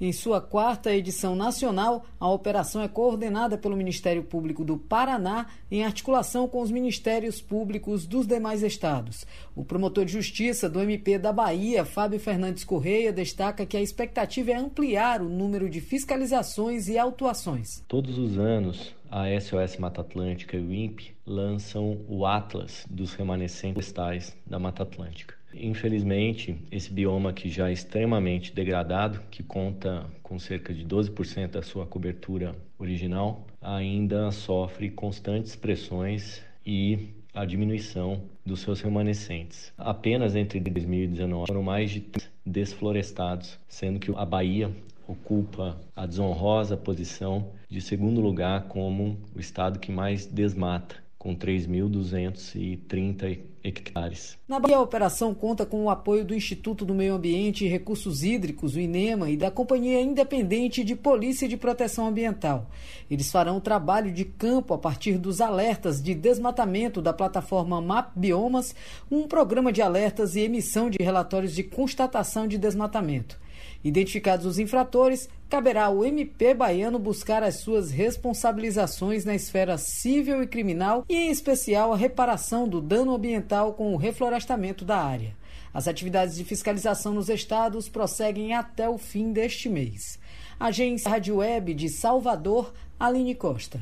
Em 0.00 0.12
sua 0.12 0.40
quarta 0.40 0.94
edição 0.94 1.34
nacional, 1.34 2.06
a 2.20 2.30
operação 2.30 2.80
é 2.82 2.86
coordenada 2.86 3.58
pelo 3.58 3.76
Ministério 3.76 4.22
Público 4.22 4.64
do 4.64 4.78
Paraná 4.78 5.46
em 5.70 5.84
articulação 5.84 6.46
com 6.46 6.62
os 6.62 6.70
ministérios 6.70 7.40
públicos 7.40 8.06
dos 8.06 8.26
demais 8.26 8.62
estados. 8.62 9.26
O 9.56 9.64
promotor 9.64 10.04
de 10.04 10.12
justiça 10.12 10.68
do 10.68 10.80
MP 10.80 11.18
da 11.18 11.32
Bahia, 11.32 11.84
Fábio 11.84 12.20
Fernandes 12.20 12.62
Correia, 12.62 13.12
destaca 13.12 13.66
que 13.66 13.76
a 13.76 13.82
expectativa 13.82 14.52
é 14.52 14.54
ampliar 14.54 15.20
o 15.20 15.28
número 15.28 15.68
de 15.68 15.80
fiscalizações 15.80 16.88
e 16.88 16.96
autuações. 16.96 17.82
Todos 17.88 18.16
os 18.18 18.38
anos, 18.38 18.94
a 19.10 19.24
SOS 19.40 19.76
Mata 19.78 20.00
Atlântica 20.00 20.56
e 20.56 20.60
o 20.60 20.72
INPE 20.72 21.14
lançam 21.26 21.98
o 22.08 22.26
Atlas 22.26 22.86
dos 22.90 23.14
remanescentes 23.14 23.72
florestais 23.72 24.36
da 24.46 24.58
Mata 24.58 24.82
Atlântica. 24.82 25.34
Infelizmente, 25.54 26.56
esse 26.70 26.92
bioma 26.92 27.32
que 27.32 27.48
já 27.48 27.70
é 27.70 27.72
extremamente 27.72 28.54
degradado, 28.54 29.20
que 29.30 29.42
conta 29.42 30.04
com 30.22 30.38
cerca 30.38 30.74
de 30.74 30.84
12% 30.84 31.52
da 31.52 31.62
sua 31.62 31.86
cobertura 31.86 32.54
original, 32.78 33.46
ainda 33.60 34.30
sofre 34.30 34.90
constantes 34.90 35.56
pressões 35.56 36.42
e 36.66 37.08
a 37.32 37.44
diminuição 37.44 38.22
dos 38.44 38.60
seus 38.60 38.80
remanescentes. 38.80 39.72
Apenas 39.78 40.36
entre 40.36 40.60
2019 40.60 41.46
foram 41.46 41.62
mais 41.62 41.90
de 41.90 42.04
desflorestados, 42.44 43.58
sendo 43.68 43.98
que 43.98 44.12
a 44.14 44.24
Bahia 44.24 44.70
ocupa 45.08 45.80
a 45.96 46.04
desonrosa 46.04 46.76
posição 46.76 47.48
de 47.68 47.80
segundo 47.80 48.20
lugar 48.20 48.68
como 48.68 49.18
o 49.34 49.40
estado 49.40 49.78
que 49.78 49.90
mais 49.90 50.26
desmata, 50.26 50.96
com 51.18 51.34
3.230 51.34 53.40
hectares. 53.64 54.38
Na 54.46 54.60
Bahia, 54.60 54.76
a 54.76 54.82
operação 54.82 55.34
conta 55.34 55.66
com 55.66 55.84
o 55.84 55.90
apoio 55.90 56.24
do 56.24 56.34
Instituto 56.34 56.84
do 56.84 56.94
Meio 56.94 57.14
Ambiente 57.14 57.64
e 57.64 57.68
Recursos 57.68 58.22
Hídricos, 58.22 58.76
o 58.76 58.80
INEMA, 58.80 59.28
e 59.28 59.36
da 59.36 59.50
Companhia 59.50 60.00
Independente 60.00 60.84
de 60.84 60.94
Polícia 60.94 61.48
de 61.48 61.56
Proteção 61.56 62.06
Ambiental. 62.06 62.70
Eles 63.10 63.32
farão 63.32 63.56
o 63.56 63.60
trabalho 63.60 64.12
de 64.12 64.24
campo 64.24 64.74
a 64.74 64.78
partir 64.78 65.18
dos 65.18 65.40
alertas 65.40 66.00
de 66.00 66.14
desmatamento 66.14 67.02
da 67.02 67.12
plataforma 67.12 67.80
Map 67.80 68.12
Biomas, 68.14 68.74
um 69.10 69.26
programa 69.26 69.72
de 69.72 69.82
alertas 69.82 70.36
e 70.36 70.40
emissão 70.40 70.88
de 70.88 71.02
relatórios 71.02 71.54
de 71.54 71.64
constatação 71.64 72.46
de 72.46 72.58
desmatamento. 72.58 73.40
Identificados 73.82 74.44
os 74.44 74.58
infratores, 74.58 75.28
caberá 75.48 75.84
ao 75.84 76.04
MP 76.04 76.52
baiano 76.52 76.98
buscar 76.98 77.42
as 77.42 77.56
suas 77.56 77.90
responsabilizações 77.90 79.24
na 79.24 79.34
esfera 79.34 79.78
civil 79.78 80.42
e 80.42 80.46
criminal 80.46 81.04
e, 81.08 81.14
em 81.14 81.30
especial, 81.30 81.92
a 81.92 81.96
reparação 81.96 82.68
do 82.68 82.80
dano 82.80 83.14
ambiental 83.14 83.74
com 83.74 83.94
o 83.94 83.96
reflorestamento 83.96 84.84
da 84.84 84.98
área. 84.98 85.36
As 85.72 85.86
atividades 85.86 86.34
de 86.36 86.44
fiscalização 86.44 87.14
nos 87.14 87.28
estados 87.28 87.88
prosseguem 87.88 88.52
até 88.52 88.88
o 88.88 88.98
fim 88.98 89.32
deste 89.32 89.68
mês. 89.68 90.18
Agência 90.58 91.10
Rádio 91.10 91.36
Web 91.36 91.74
de 91.74 91.88
Salvador, 91.88 92.72
Aline 92.98 93.34
Costa. 93.34 93.80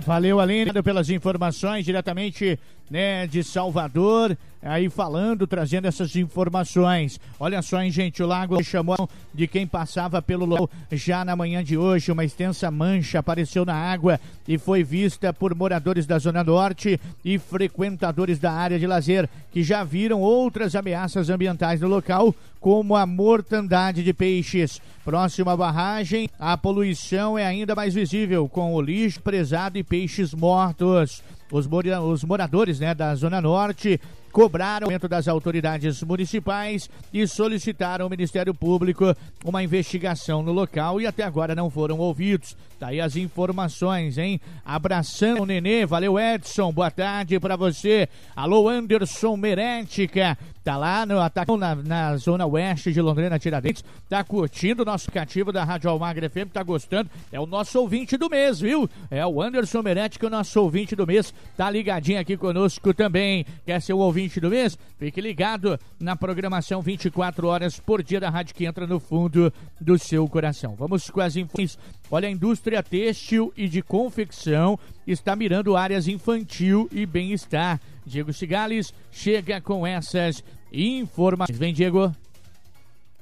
Valeu, 0.00 0.40
Aline, 0.40 0.72
pelas 0.82 1.10
informações 1.10 1.84
diretamente 1.84 2.58
né, 2.90 3.26
de 3.26 3.42
Salvador, 3.44 4.36
aí 4.62 4.88
falando, 4.88 5.46
trazendo 5.46 5.86
essas 5.86 6.14
informações. 6.16 7.20
Olha 7.38 7.62
só, 7.62 7.82
hein, 7.82 7.90
gente, 7.90 8.22
o 8.22 8.26
lago 8.26 8.62
chamou 8.62 9.08
de 9.32 9.46
quem 9.46 9.66
passava 9.66 10.20
pelo 10.20 10.46
lago 10.46 10.70
já 10.90 11.24
na 11.24 11.36
manhã 11.36 11.62
de 11.62 11.76
hoje. 11.76 12.10
Uma 12.10 12.24
extensa 12.24 12.70
mancha 12.70 13.18
apareceu 13.18 13.64
na 13.64 13.74
água 13.74 14.18
e 14.46 14.58
foi 14.58 14.82
vista 14.82 15.32
por 15.32 15.54
moradores 15.54 16.06
da 16.06 16.18
Zona 16.18 16.42
Norte 16.42 17.00
e 17.24 17.38
frequentadores 17.38 18.38
da 18.38 18.52
área 18.52 18.78
de 18.78 18.86
lazer, 18.86 19.28
que 19.52 19.62
já 19.62 19.84
viram 19.84 20.20
outras 20.20 20.74
ameaças 20.74 21.30
ambientais 21.30 21.80
no 21.80 21.88
local, 21.88 22.34
como 22.60 22.96
a 22.96 23.06
mortandade 23.06 24.02
de 24.02 24.12
peixes. 24.12 24.80
Próxima 25.04 25.56
barragem, 25.56 26.28
a 26.38 26.56
poluição 26.58 27.38
é 27.38 27.46
ainda 27.46 27.74
mais 27.74 27.94
visível, 27.94 28.48
com 28.48 28.74
o 28.74 28.80
lixo 28.80 29.22
prezado 29.22 29.78
e 29.78 29.84
peixes 29.84 30.34
mortos. 30.34 31.22
Os, 31.50 31.68
os 32.04 32.24
moradores 32.24 32.78
né, 32.80 32.94
da 32.94 33.14
Zona 33.14 33.40
Norte 33.40 34.00
cobraram 34.30 34.88
o 34.88 35.08
das 35.08 35.26
autoridades 35.26 36.02
municipais 36.02 36.88
e 37.12 37.26
solicitaram 37.26 38.04
ao 38.04 38.10
Ministério 38.10 38.54
Público 38.54 39.16
uma 39.44 39.62
investigação 39.62 40.42
no 40.42 40.52
local 40.52 41.00
e 41.00 41.06
até 41.06 41.22
agora 41.22 41.54
não 41.54 41.70
foram 41.70 41.98
ouvidos. 41.98 42.56
Daí 42.78 42.98
tá 42.98 43.04
as 43.04 43.16
informações, 43.16 44.18
hein? 44.18 44.40
Abração, 44.64 45.44
Nenê. 45.44 45.84
Valeu, 45.84 46.18
Edson. 46.18 46.72
Boa 46.72 46.90
tarde 46.90 47.40
para 47.40 47.56
você. 47.56 48.08
Alô, 48.36 48.68
Anderson 48.68 49.36
Merética. 49.36 50.38
Tá 50.68 50.76
lá 50.76 51.06
no 51.06 51.18
ataque 51.18 51.56
na, 51.56 51.74
na, 51.74 52.16
zona 52.18 52.44
oeste 52.44 52.92
de 52.92 53.00
Londrina, 53.00 53.38
Tiradentes. 53.38 53.82
Tá 54.06 54.22
curtindo 54.22 54.82
o 54.82 54.84
nosso 54.84 55.10
cativo 55.10 55.50
da 55.50 55.64
Rádio 55.64 55.88
Almagra 55.88 56.28
FM, 56.28 56.52
tá 56.52 56.62
gostando. 56.62 57.08
É 57.32 57.40
o 57.40 57.46
nosso 57.46 57.80
ouvinte 57.80 58.18
do 58.18 58.28
mês, 58.28 58.60
viu? 58.60 58.86
É 59.10 59.24
o 59.24 59.40
Anderson 59.40 59.80
Meretti, 59.80 60.18
que 60.18 60.26
é 60.26 60.28
o 60.28 60.30
nosso 60.30 60.60
ouvinte 60.60 60.94
do 60.94 61.06
mês. 61.06 61.32
Tá 61.56 61.70
ligadinho 61.70 62.20
aqui 62.20 62.36
conosco 62.36 62.92
também. 62.92 63.46
Quer 63.64 63.80
ser 63.80 63.94
o 63.94 63.98
ouvinte 63.98 64.40
do 64.40 64.50
mês? 64.50 64.78
Fique 64.98 65.22
ligado 65.22 65.80
na 65.98 66.14
programação 66.14 66.82
24 66.82 67.46
horas 67.46 67.80
por 67.80 68.02
dia 68.02 68.20
da 68.20 68.28
rádio 68.28 68.54
que 68.54 68.66
entra 68.66 68.86
no 68.86 69.00
fundo 69.00 69.50
do 69.80 69.98
seu 69.98 70.28
coração. 70.28 70.74
Vamos 70.78 71.08
com 71.08 71.22
as 71.22 71.34
informações. 71.34 71.78
Olha, 72.10 72.28
a 72.28 72.30
indústria 72.30 72.82
têxtil 72.82 73.52
e 73.56 73.68
de 73.68 73.80
confecção 73.80 74.78
está 75.06 75.34
mirando 75.34 75.76
áreas 75.76 76.08
infantil 76.08 76.90
e 76.92 77.06
bem-estar. 77.06 77.80
Diego 78.06 78.32
Cigales 78.32 78.94
chega 79.10 79.60
com 79.60 79.86
essas 79.86 80.42
informações. 80.72 81.58
Vem, 81.58 81.72
Diego. 81.72 82.14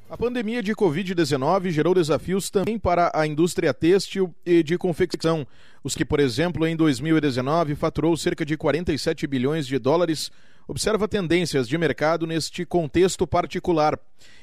A 0.09 0.17
pandemia 0.17 0.63
de 0.63 0.73
Covid-19 0.73 1.71
gerou 1.71 1.93
desafios 1.93 2.49
também 2.49 2.79
para 2.79 3.11
a 3.13 3.27
indústria 3.27 3.75
têxtil 3.75 4.33
e 4.47 4.63
de 4.63 4.79
confecção. 4.79 5.45
Os 5.83 5.97
que, 5.97 6.05
por 6.05 6.21
exemplo, 6.21 6.65
em 6.65 6.77
2019 6.77 7.75
faturou 7.75 8.17
cerca 8.17 8.47
de 8.47 8.57
47 8.57 9.27
bilhões 9.27 9.67
de 9.67 9.79
dólares, 9.81 10.31
observa 10.69 11.09
tendências 11.09 11.69
de 11.69 11.77
mercado 11.77 12.25
neste 12.25 12.65
contexto 12.65 13.27
particular. 13.27 13.99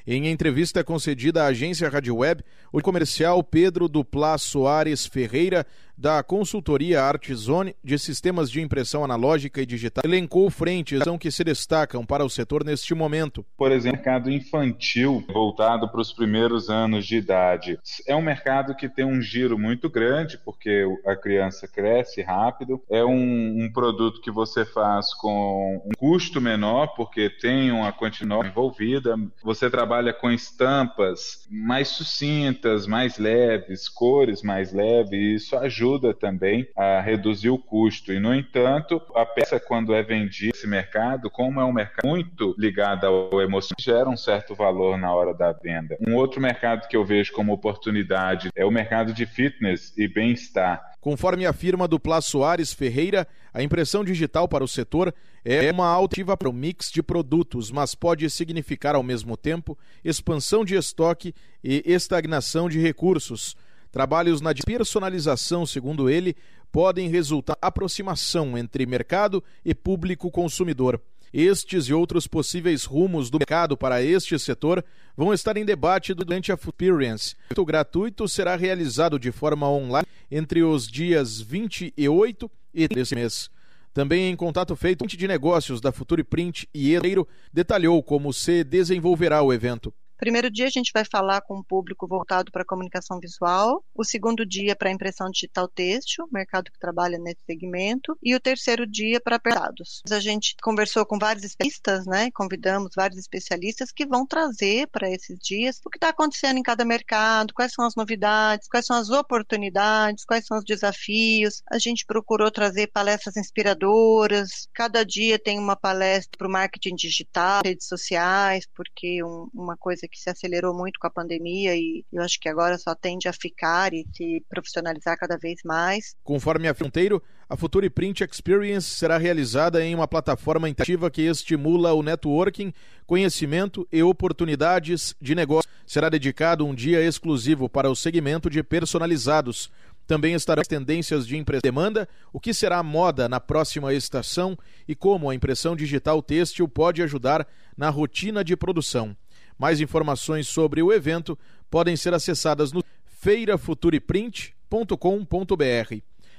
Em 0.05 0.27
entrevista 0.27 0.83
concedida 0.83 1.43
à 1.43 1.47
agência 1.47 1.87
Rádio 1.87 2.17
Web, 2.17 2.43
o 2.73 2.81
comercial 2.81 3.41
Pedro 3.41 3.87
Duplá 3.87 4.37
Soares 4.37 5.05
Ferreira, 5.05 5.65
da 5.97 6.21
consultoria 6.21 7.01
Artzone 7.01 7.73
de 7.81 7.97
sistemas 7.97 8.51
de 8.51 8.59
impressão 8.59 9.05
analógica 9.05 9.61
e 9.61 9.65
digital, 9.65 10.01
elencou 10.03 10.49
frentes 10.49 10.99
que 11.19 11.31
se 11.31 11.43
destacam 11.43 12.05
para 12.05 12.25
o 12.25 12.29
setor 12.29 12.65
neste 12.65 12.93
momento. 12.93 13.45
Por 13.55 13.71
exemplo, 13.71 13.97
mercado 13.97 14.29
infantil 14.29 15.23
voltado 15.31 15.87
para 15.87 16.01
os 16.01 16.11
primeiros 16.11 16.69
anos 16.69 17.05
de 17.05 17.15
idade. 17.15 17.79
É 18.05 18.13
um 18.15 18.21
mercado 18.21 18.75
que 18.75 18.89
tem 18.89 19.05
um 19.05 19.21
giro 19.21 19.57
muito 19.57 19.89
grande, 19.89 20.37
porque 20.43 20.85
a 21.05 21.15
criança 21.15 21.67
cresce 21.67 22.21
rápido. 22.21 22.81
É 22.89 23.05
um, 23.05 23.63
um 23.63 23.71
produto 23.71 24.19
que 24.19 24.31
você 24.31 24.65
faz 24.65 25.13
com 25.13 25.81
um 25.85 25.91
custo 25.97 26.41
menor, 26.41 26.87
porque 26.95 27.29
tem 27.29 27.71
uma 27.71 27.93
quantidade 27.93 28.49
envolvida. 28.49 29.15
Você 29.43 29.69
trabalha 29.69 29.92
trabalha 29.93 30.11
com 30.13 30.31
estampas 30.31 31.47
mais 31.51 31.89
sucintas, 31.89 32.87
mais 32.87 33.19
leves, 33.19 33.87
cores 33.87 34.41
mais 34.41 34.73
leves, 34.73 35.11
e 35.11 35.35
isso 35.35 35.55
ajuda 35.55 36.15
também 36.15 36.67
a 36.75 36.99
reduzir 36.99 37.51
o 37.51 37.59
custo. 37.59 38.11
E, 38.11 38.19
no 38.19 38.33
entanto, 38.33 38.99
a 39.13 39.23
peça, 39.23 39.59
quando 39.59 39.93
é 39.93 40.01
vendida 40.01 40.51
nesse 40.53 40.65
mercado, 40.65 41.29
como 41.29 41.59
é 41.59 41.63
um 41.63 41.71
mercado 41.71 42.07
muito 42.07 42.55
ligado 42.57 43.05
ao 43.05 43.39
emocional, 43.39 43.75
gera 43.79 44.09
um 44.09 44.17
certo 44.17 44.55
valor 44.55 44.97
na 44.97 45.13
hora 45.13 45.33
da 45.33 45.51
venda. 45.51 45.95
Um 46.01 46.15
outro 46.15 46.41
mercado 46.41 46.87
que 46.87 46.97
eu 46.97 47.05
vejo 47.05 47.31
como 47.31 47.53
oportunidade 47.53 48.49
é 48.55 48.65
o 48.65 48.71
mercado 48.71 49.13
de 49.13 49.27
fitness 49.27 49.93
e 49.95 50.07
bem-estar. 50.07 50.92
Conforme 51.03 51.45
afirma 51.45 51.85
Dupla 51.85 52.21
Soares 52.21 52.71
Ferreira, 52.71 53.27
a 53.53 53.61
impressão 53.61 54.05
digital 54.05 54.47
para 54.47 54.63
o 54.63 54.67
setor 54.69 55.13
é 55.43 55.69
uma 55.69 55.87
alternativa 55.87 56.37
para 56.37 56.47
o 56.47 56.53
mix 56.53 56.89
de 56.89 57.03
produtos, 57.03 57.69
mas 57.69 57.93
pode 57.93 58.29
significar 58.29 58.95
ao 58.95 59.03
mesmo 59.03 59.35
tempo 59.35 59.77
expansão 60.01 60.63
de 60.63 60.75
estoque 60.75 61.35
e 61.61 61.83
estagnação 61.85 62.69
de 62.69 62.79
recursos. 62.79 63.53
Trabalhos 63.91 64.39
na 64.39 64.53
personalização, 64.53 65.65
segundo 65.65 66.09
ele, 66.09 66.37
podem 66.71 67.09
resultar 67.09 67.57
aproximação 67.61 68.57
entre 68.57 68.85
mercado 68.85 69.43
e 69.65 69.75
público 69.75 70.31
consumidor. 70.31 71.01
Estes 71.33 71.85
e 71.85 71.93
outros 71.93 72.27
possíveis 72.27 72.85
rumos 72.85 73.31
do 73.31 73.39
mercado 73.39 73.75
para 73.75 74.03
este 74.03 74.37
setor 74.37 74.85
vão 75.17 75.33
estar 75.33 75.57
em 75.57 75.65
debate 75.65 76.13
durante 76.13 76.51
a 76.51 76.55
Experience. 76.55 77.35
O 77.57 77.65
gratuito 77.65 78.27
será 78.27 78.55
realizado 78.55 79.17
de 79.17 79.31
forma 79.31 79.67
online 79.67 80.07
entre 80.29 80.61
os 80.61 80.87
dias 80.87 81.41
28 81.41 82.51
e 82.71 82.87
13 82.87 83.15
mês. 83.15 83.49
Também 83.91 84.29
em 84.29 84.35
contato 84.35 84.75
feito 84.75 85.07
de 85.07 85.27
negócios 85.27 85.81
da 85.81 85.91
Future 85.91 86.23
Print 86.23 86.69
e 86.71 86.93
Eiro 86.93 87.27
detalhou 87.51 88.03
como 88.03 88.31
se 88.31 88.63
desenvolverá 88.63 89.41
o 89.41 89.51
evento. 89.51 89.91
Primeiro 90.23 90.49
dia 90.49 90.67
a 90.67 90.69
gente 90.69 90.93
vai 90.93 91.03
falar 91.03 91.41
com 91.41 91.57
um 91.57 91.61
público 91.61 92.07
voltado 92.07 92.49
para 92.49 92.61
a 92.61 92.65
comunicação 92.65 93.19
visual, 93.19 93.83
o 93.93 94.05
segundo 94.05 94.45
dia 94.45 94.73
para 94.73 94.89
impressão 94.89 95.29
digital 95.29 95.67
têxtil, 95.67 96.29
mercado 96.31 96.71
que 96.71 96.79
trabalha 96.79 97.17
nesse 97.17 97.41
segmento, 97.45 98.17
e 98.23 98.33
o 98.33 98.39
terceiro 98.39 98.87
dia 98.87 99.19
para 99.19 99.35
apertados. 99.35 100.01
A 100.09 100.21
gente 100.21 100.55
conversou 100.63 101.05
com 101.05 101.19
vários 101.19 101.43
especialistas, 101.43 102.05
né? 102.05 102.31
Convidamos 102.33 102.91
vários 102.95 103.19
especialistas 103.19 103.91
que 103.91 104.05
vão 104.05 104.25
trazer 104.25 104.87
para 104.87 105.09
esses 105.09 105.37
dias 105.37 105.81
o 105.85 105.89
que 105.89 105.97
está 105.97 106.07
acontecendo 106.07 106.57
em 106.57 106.63
cada 106.63 106.85
mercado, 106.85 107.53
quais 107.53 107.73
são 107.73 107.85
as 107.85 107.93
novidades, 107.93 108.69
quais 108.69 108.85
são 108.85 108.95
as 108.95 109.09
oportunidades, 109.09 110.23
quais 110.23 110.45
são 110.45 110.57
os 110.57 110.63
desafios. 110.63 111.61
A 111.69 111.77
gente 111.77 112.05
procurou 112.05 112.49
trazer 112.49 112.87
palestras 112.87 113.35
inspiradoras. 113.35 114.69
Cada 114.73 115.03
dia 115.03 115.37
tem 115.37 115.59
uma 115.59 115.75
palestra 115.75 116.37
para 116.37 116.47
o 116.47 116.51
marketing 116.51 116.95
digital, 116.95 117.61
redes 117.65 117.87
sociais, 117.89 118.65
porque 118.73 119.21
um, 119.21 119.49
uma 119.53 119.75
coisa 119.75 120.07
que 120.13 120.19
se 120.19 120.29
acelerou 120.29 120.75
muito 120.75 120.99
com 120.99 121.07
a 121.07 121.09
pandemia 121.09 121.75
e 121.75 122.05
eu 122.13 122.21
acho 122.21 122.39
que 122.39 122.47
agora 122.47 122.77
só 122.77 122.93
tende 122.93 123.27
a 123.27 123.33
ficar 123.33 123.93
e 123.93 124.05
se 124.13 124.45
profissionalizar 124.47 125.17
cada 125.17 125.37
vez 125.37 125.61
mais. 125.65 126.15
Conforme 126.23 126.67
a 126.67 126.73
Fronteiro, 126.73 127.21
a 127.49 127.57
Future 127.57 127.89
Print 127.89 128.23
Experience 128.23 128.87
será 128.87 129.17
realizada 129.17 129.83
em 129.83 129.95
uma 129.95 130.07
plataforma 130.07 130.69
interativa 130.69 131.09
que 131.09 131.23
estimula 131.23 131.93
o 131.93 132.03
networking, 132.03 132.71
conhecimento 133.07 133.87
e 133.91 134.03
oportunidades 134.03 135.15
de 135.19 135.33
negócio. 135.33 135.69
Será 135.85 136.09
dedicado 136.09 136.65
um 136.65 136.75
dia 136.75 137.03
exclusivo 137.03 137.67
para 137.67 137.89
o 137.89 137.95
segmento 137.95 138.49
de 138.49 138.61
personalizados. 138.61 139.71
Também 140.05 140.33
estarão 140.35 140.61
as 140.61 140.67
tendências 140.67 141.25
de 141.25 141.37
impressão 141.37 141.61
demanda, 141.63 142.07
o 142.31 142.39
que 142.39 142.53
será 142.53 142.77
a 142.77 142.83
moda 142.83 143.27
na 143.27 143.39
próxima 143.39 143.93
estação 143.93 144.57
e 144.87 144.93
como 144.93 145.29
a 145.29 145.35
impressão 145.35 145.75
digital 145.75 146.21
têxtil 146.21 146.67
pode 146.67 147.01
ajudar 147.01 147.47
na 147.75 147.89
rotina 147.89 148.43
de 148.43 148.55
produção. 148.55 149.15
Mais 149.57 149.81
informações 149.81 150.47
sobre 150.47 150.81
o 150.81 150.91
evento 150.91 151.37
podem 151.69 151.95
ser 151.95 152.13
acessadas 152.13 152.71
no 152.71 152.83
feirafutureprint.com.br. 153.05 155.95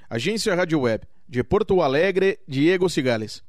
Agência 0.08 0.54
Rádio 0.54 0.80
Web 0.80 1.06
de 1.28 1.42
Porto 1.42 1.80
Alegre, 1.80 2.38
Diego 2.46 2.88
Cigales. 2.88 3.42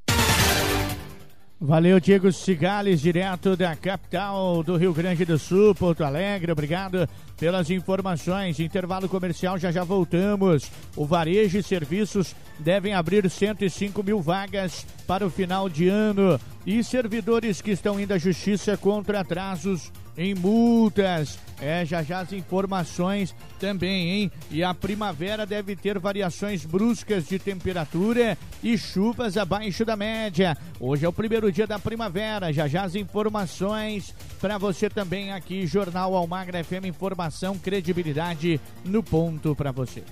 Valeu, 1.60 2.02
Diego 2.02 2.32
Cigales, 2.34 3.00
direto 3.00 3.56
da 3.56 3.76
capital 3.76 4.62
do 4.62 4.76
Rio 4.76 4.94
Grande 4.94 5.24
do 5.24 5.40
Sul, 5.40 5.74
Porto 5.74 6.04
Alegre. 6.04 6.52
Obrigado 6.52 7.08
pelas 7.38 7.70
informações. 7.70 8.60
Intervalo 8.60 9.08
comercial, 9.08 9.58
já 9.58 9.72
já 9.72 9.84
voltamos. 9.84 10.70
O 10.98 11.06
varejo 11.06 11.58
e 11.58 11.64
serviços 11.64 12.36
devem 12.60 12.94
abrir 12.94 13.30
105 13.30 14.04
mil 14.04 14.22
vagas 14.22 14.86
para 15.08 15.26
o 15.26 15.30
final 15.30 15.70
de 15.70 15.88
ano. 15.88 16.40
E 16.66 16.84
servidores 16.84 17.62
que 17.62 17.72
estão 17.72 18.00
indo 18.00 18.14
à 18.14 18.18
justiça 18.18 18.76
contra 18.76 19.20
atrasos 19.20 19.92
em 20.18 20.34
multas. 20.34 21.38
É, 21.62 21.86
já 21.86 22.04
já 22.04 22.20
as 22.20 22.34
informações 22.34 23.36
também, 23.60 24.10
hein? 24.10 24.32
E 24.52 24.64
a 24.64 24.74
primavera 24.74 25.46
deve 25.46 25.76
ter 25.76 25.98
variações 26.00 26.66
bruscas 26.66 27.28
de 27.28 27.40
temperatura 27.40 28.38
e 28.64 28.78
chuvas 28.78 29.38
abaixo 29.38 29.86
da 29.86 29.96
média. 29.96 30.58
Hoje 30.80 31.06
é 31.06 31.10
o 31.10 31.14
primeiro 31.14 31.52
dia 31.52 31.68
da 31.68 31.80
primavera. 31.80 32.52
Já 32.52 32.68
já 32.68 32.84
as 32.84 32.96
informações 32.96 34.14
para 34.42 34.58
você 34.58 34.90
também 34.90 35.32
aqui, 35.32 35.66
Jornal 35.66 36.16
Almagra 36.16 36.64
FM 36.64 36.86
Informação, 36.86 37.58
credibilidade 37.58 38.60
no 38.84 39.02
ponto 39.02 39.56
para 39.56 39.72
você. 39.72 40.04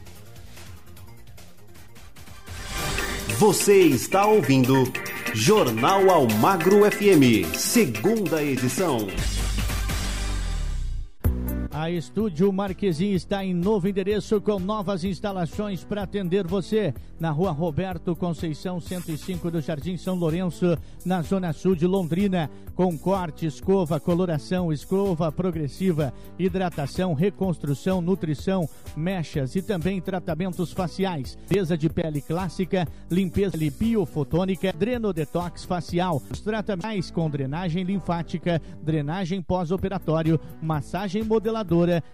Você 3.37 3.81
está 3.81 4.25
ouvindo 4.25 4.83
Jornal 5.35 6.11
Almagro 6.11 6.89
FM, 6.89 7.43
segunda 7.57 8.43
edição. 8.43 9.07
A 11.73 11.89
Estúdio 11.89 12.53
Marquesim 12.53 13.13
está 13.13 13.43
em 13.43 13.51
novo 13.51 13.87
endereço 13.87 14.39
com 14.39 14.59
novas 14.59 15.03
instalações 15.03 15.83
para 15.83 16.03
atender 16.03 16.45
você. 16.45 16.93
Na 17.19 17.31
rua 17.31 17.49
Roberto 17.49 18.15
Conceição, 18.15 18.79
105 18.79 19.49
do 19.49 19.59
Jardim 19.59 19.97
São 19.97 20.13
Lourenço, 20.13 20.77
na 21.03 21.23
zona 21.23 21.51
sul 21.51 21.75
de 21.75 21.87
Londrina. 21.87 22.47
Com 22.75 22.95
corte, 22.95 23.47
escova, 23.47 23.99
coloração, 23.99 24.71
escova 24.71 25.31
progressiva, 25.31 26.13
hidratação, 26.37 27.13
reconstrução, 27.15 28.01
nutrição, 28.01 28.69
mechas 28.95 29.55
e 29.55 29.61
também 29.61 29.99
tratamentos 29.99 30.71
faciais. 30.71 31.37
Limpeza 31.49 31.75
de 31.75 31.89
pele 31.89 32.21
clássica, 32.21 32.87
limpeza 33.09 33.57
biofotônica, 33.79 34.71
drenodetox 34.73 35.65
facial. 35.65 36.21
Os 36.31 36.41
tratamentos 36.41 37.09
com 37.09 37.29
drenagem 37.29 37.83
linfática, 37.83 38.61
drenagem 38.81 39.41
pós-operatório, 39.41 40.39
massagem 40.61 41.23
modeladora 41.23 41.62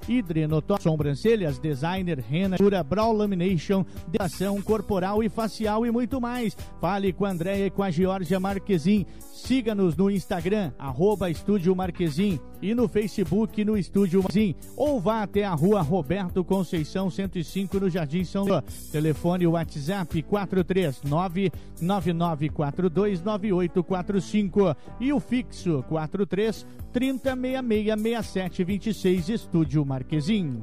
e 0.07 0.21
drenotox. 0.21 0.83
Sobrancelhas, 0.83 1.59
designer, 1.59 2.19
rena, 2.19 2.55
brow 2.87 3.11
lamination, 3.11 3.83
deação 4.07 4.61
corporal 4.61 5.23
e 5.23 5.29
facial 5.29 5.83
e 5.85 5.91
muito 5.91 6.21
mais. 6.21 6.55
Fale 6.79 7.11
com 7.13 7.25
a 7.25 7.31
Andréia 7.31 7.67
e 7.67 7.69
com 7.69 7.83
a 7.83 7.91
Georgia 7.91 8.39
Marquezin. 8.39 9.05
Siga-nos 9.31 9.95
no 9.95 10.09
Instagram, 10.11 10.71
arroba 10.77 11.29
Estúdio 11.29 11.73
Marquezin 11.75 12.39
e 12.61 12.75
no 12.75 12.89
Facebook 12.89 13.63
no 13.63 13.77
Estúdio 13.77 14.21
Marquezin. 14.21 14.55
Ou 14.75 14.99
vá 14.99 15.23
até 15.23 15.45
a 15.45 15.53
rua 15.53 15.81
Roberto 15.81 16.43
Conceição 16.43 17.09
105 17.09 17.79
no 17.79 17.89
Jardim 17.89 18.23
São 18.23 18.43
Luís. 18.43 18.89
Telefone 18.91 19.47
WhatsApp 19.47 20.21
439 20.23 21.51
99429845 21.81 24.75
e 24.99 25.13
o 25.13 25.19
fixo 25.19 25.83
43 25.87 26.65
3066 26.91 28.59
2726 28.59 29.38
Estúdio 29.39 29.85
Marquezin. 29.85 30.61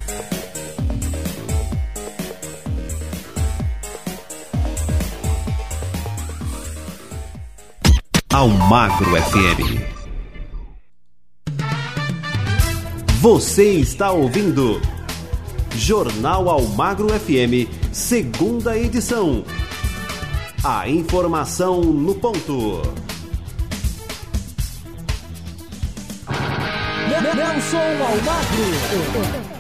Almagro 8.34 9.12
FM. 9.12 9.80
Você 13.22 13.76
está 13.76 14.12
ouvindo 14.12 14.82
Jornal 15.76 16.50
Almagro 16.50 17.10
FM, 17.10 17.70
segunda 17.94 18.76
edição. 18.76 19.44
A 20.64 20.90
informação 20.90 21.82
no 21.82 22.16
ponto. 22.16 22.82
Nelson 27.36 27.78
Almagro. 27.78 29.54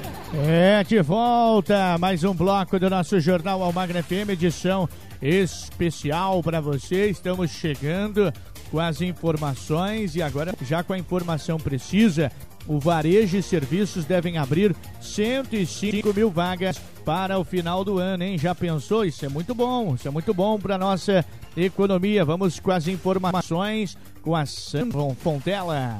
É, 0.48 0.84
de 0.84 1.00
volta, 1.02 1.96
mais 2.00 2.24
um 2.24 2.34
bloco 2.34 2.80
do 2.80 2.90
nosso 2.90 3.20
Jornal 3.20 3.62
Almagro 3.62 4.04
FM, 4.04 4.30
edição 4.30 4.90
especial 5.22 6.42
para 6.42 6.60
você. 6.60 7.10
Estamos 7.10 7.52
chegando 7.52 8.34
com 8.72 8.80
as 8.80 9.00
informações 9.02 10.16
e 10.16 10.24
agora 10.24 10.56
já 10.64 10.84
com 10.84 10.94
a 10.94 10.98
informação 10.98 11.60
precisa. 11.60 12.32
O 12.68 12.80
varejo 12.80 13.38
e 13.38 13.44
serviços 13.44 14.06
devem 14.06 14.38
abrir 14.38 14.76
105 15.02 16.14
mil 16.14 16.32
vagas 16.32 16.78
para 17.04 17.38
o 17.38 17.44
final 17.44 17.84
do 17.84 18.00
ano, 18.00 18.24
hein? 18.24 18.38
Já 18.38 18.56
pensou? 18.56 19.04
Isso 19.04 19.26
é 19.26 19.30
muito 19.30 19.54
bom, 19.54 19.96
isso 19.96 20.08
é 20.08 20.12
muito 20.12 20.34
bom 20.34 20.58
para 20.58 20.78
nossa 20.78 21.26
economia. 21.58 22.24
Vamos 22.24 22.60
com 22.60 22.72
as 22.72 22.88
informações 22.88 23.98
com 24.22 24.36
a 24.36 24.46
Sandron 24.46 25.14
Fontela. 25.14 26.00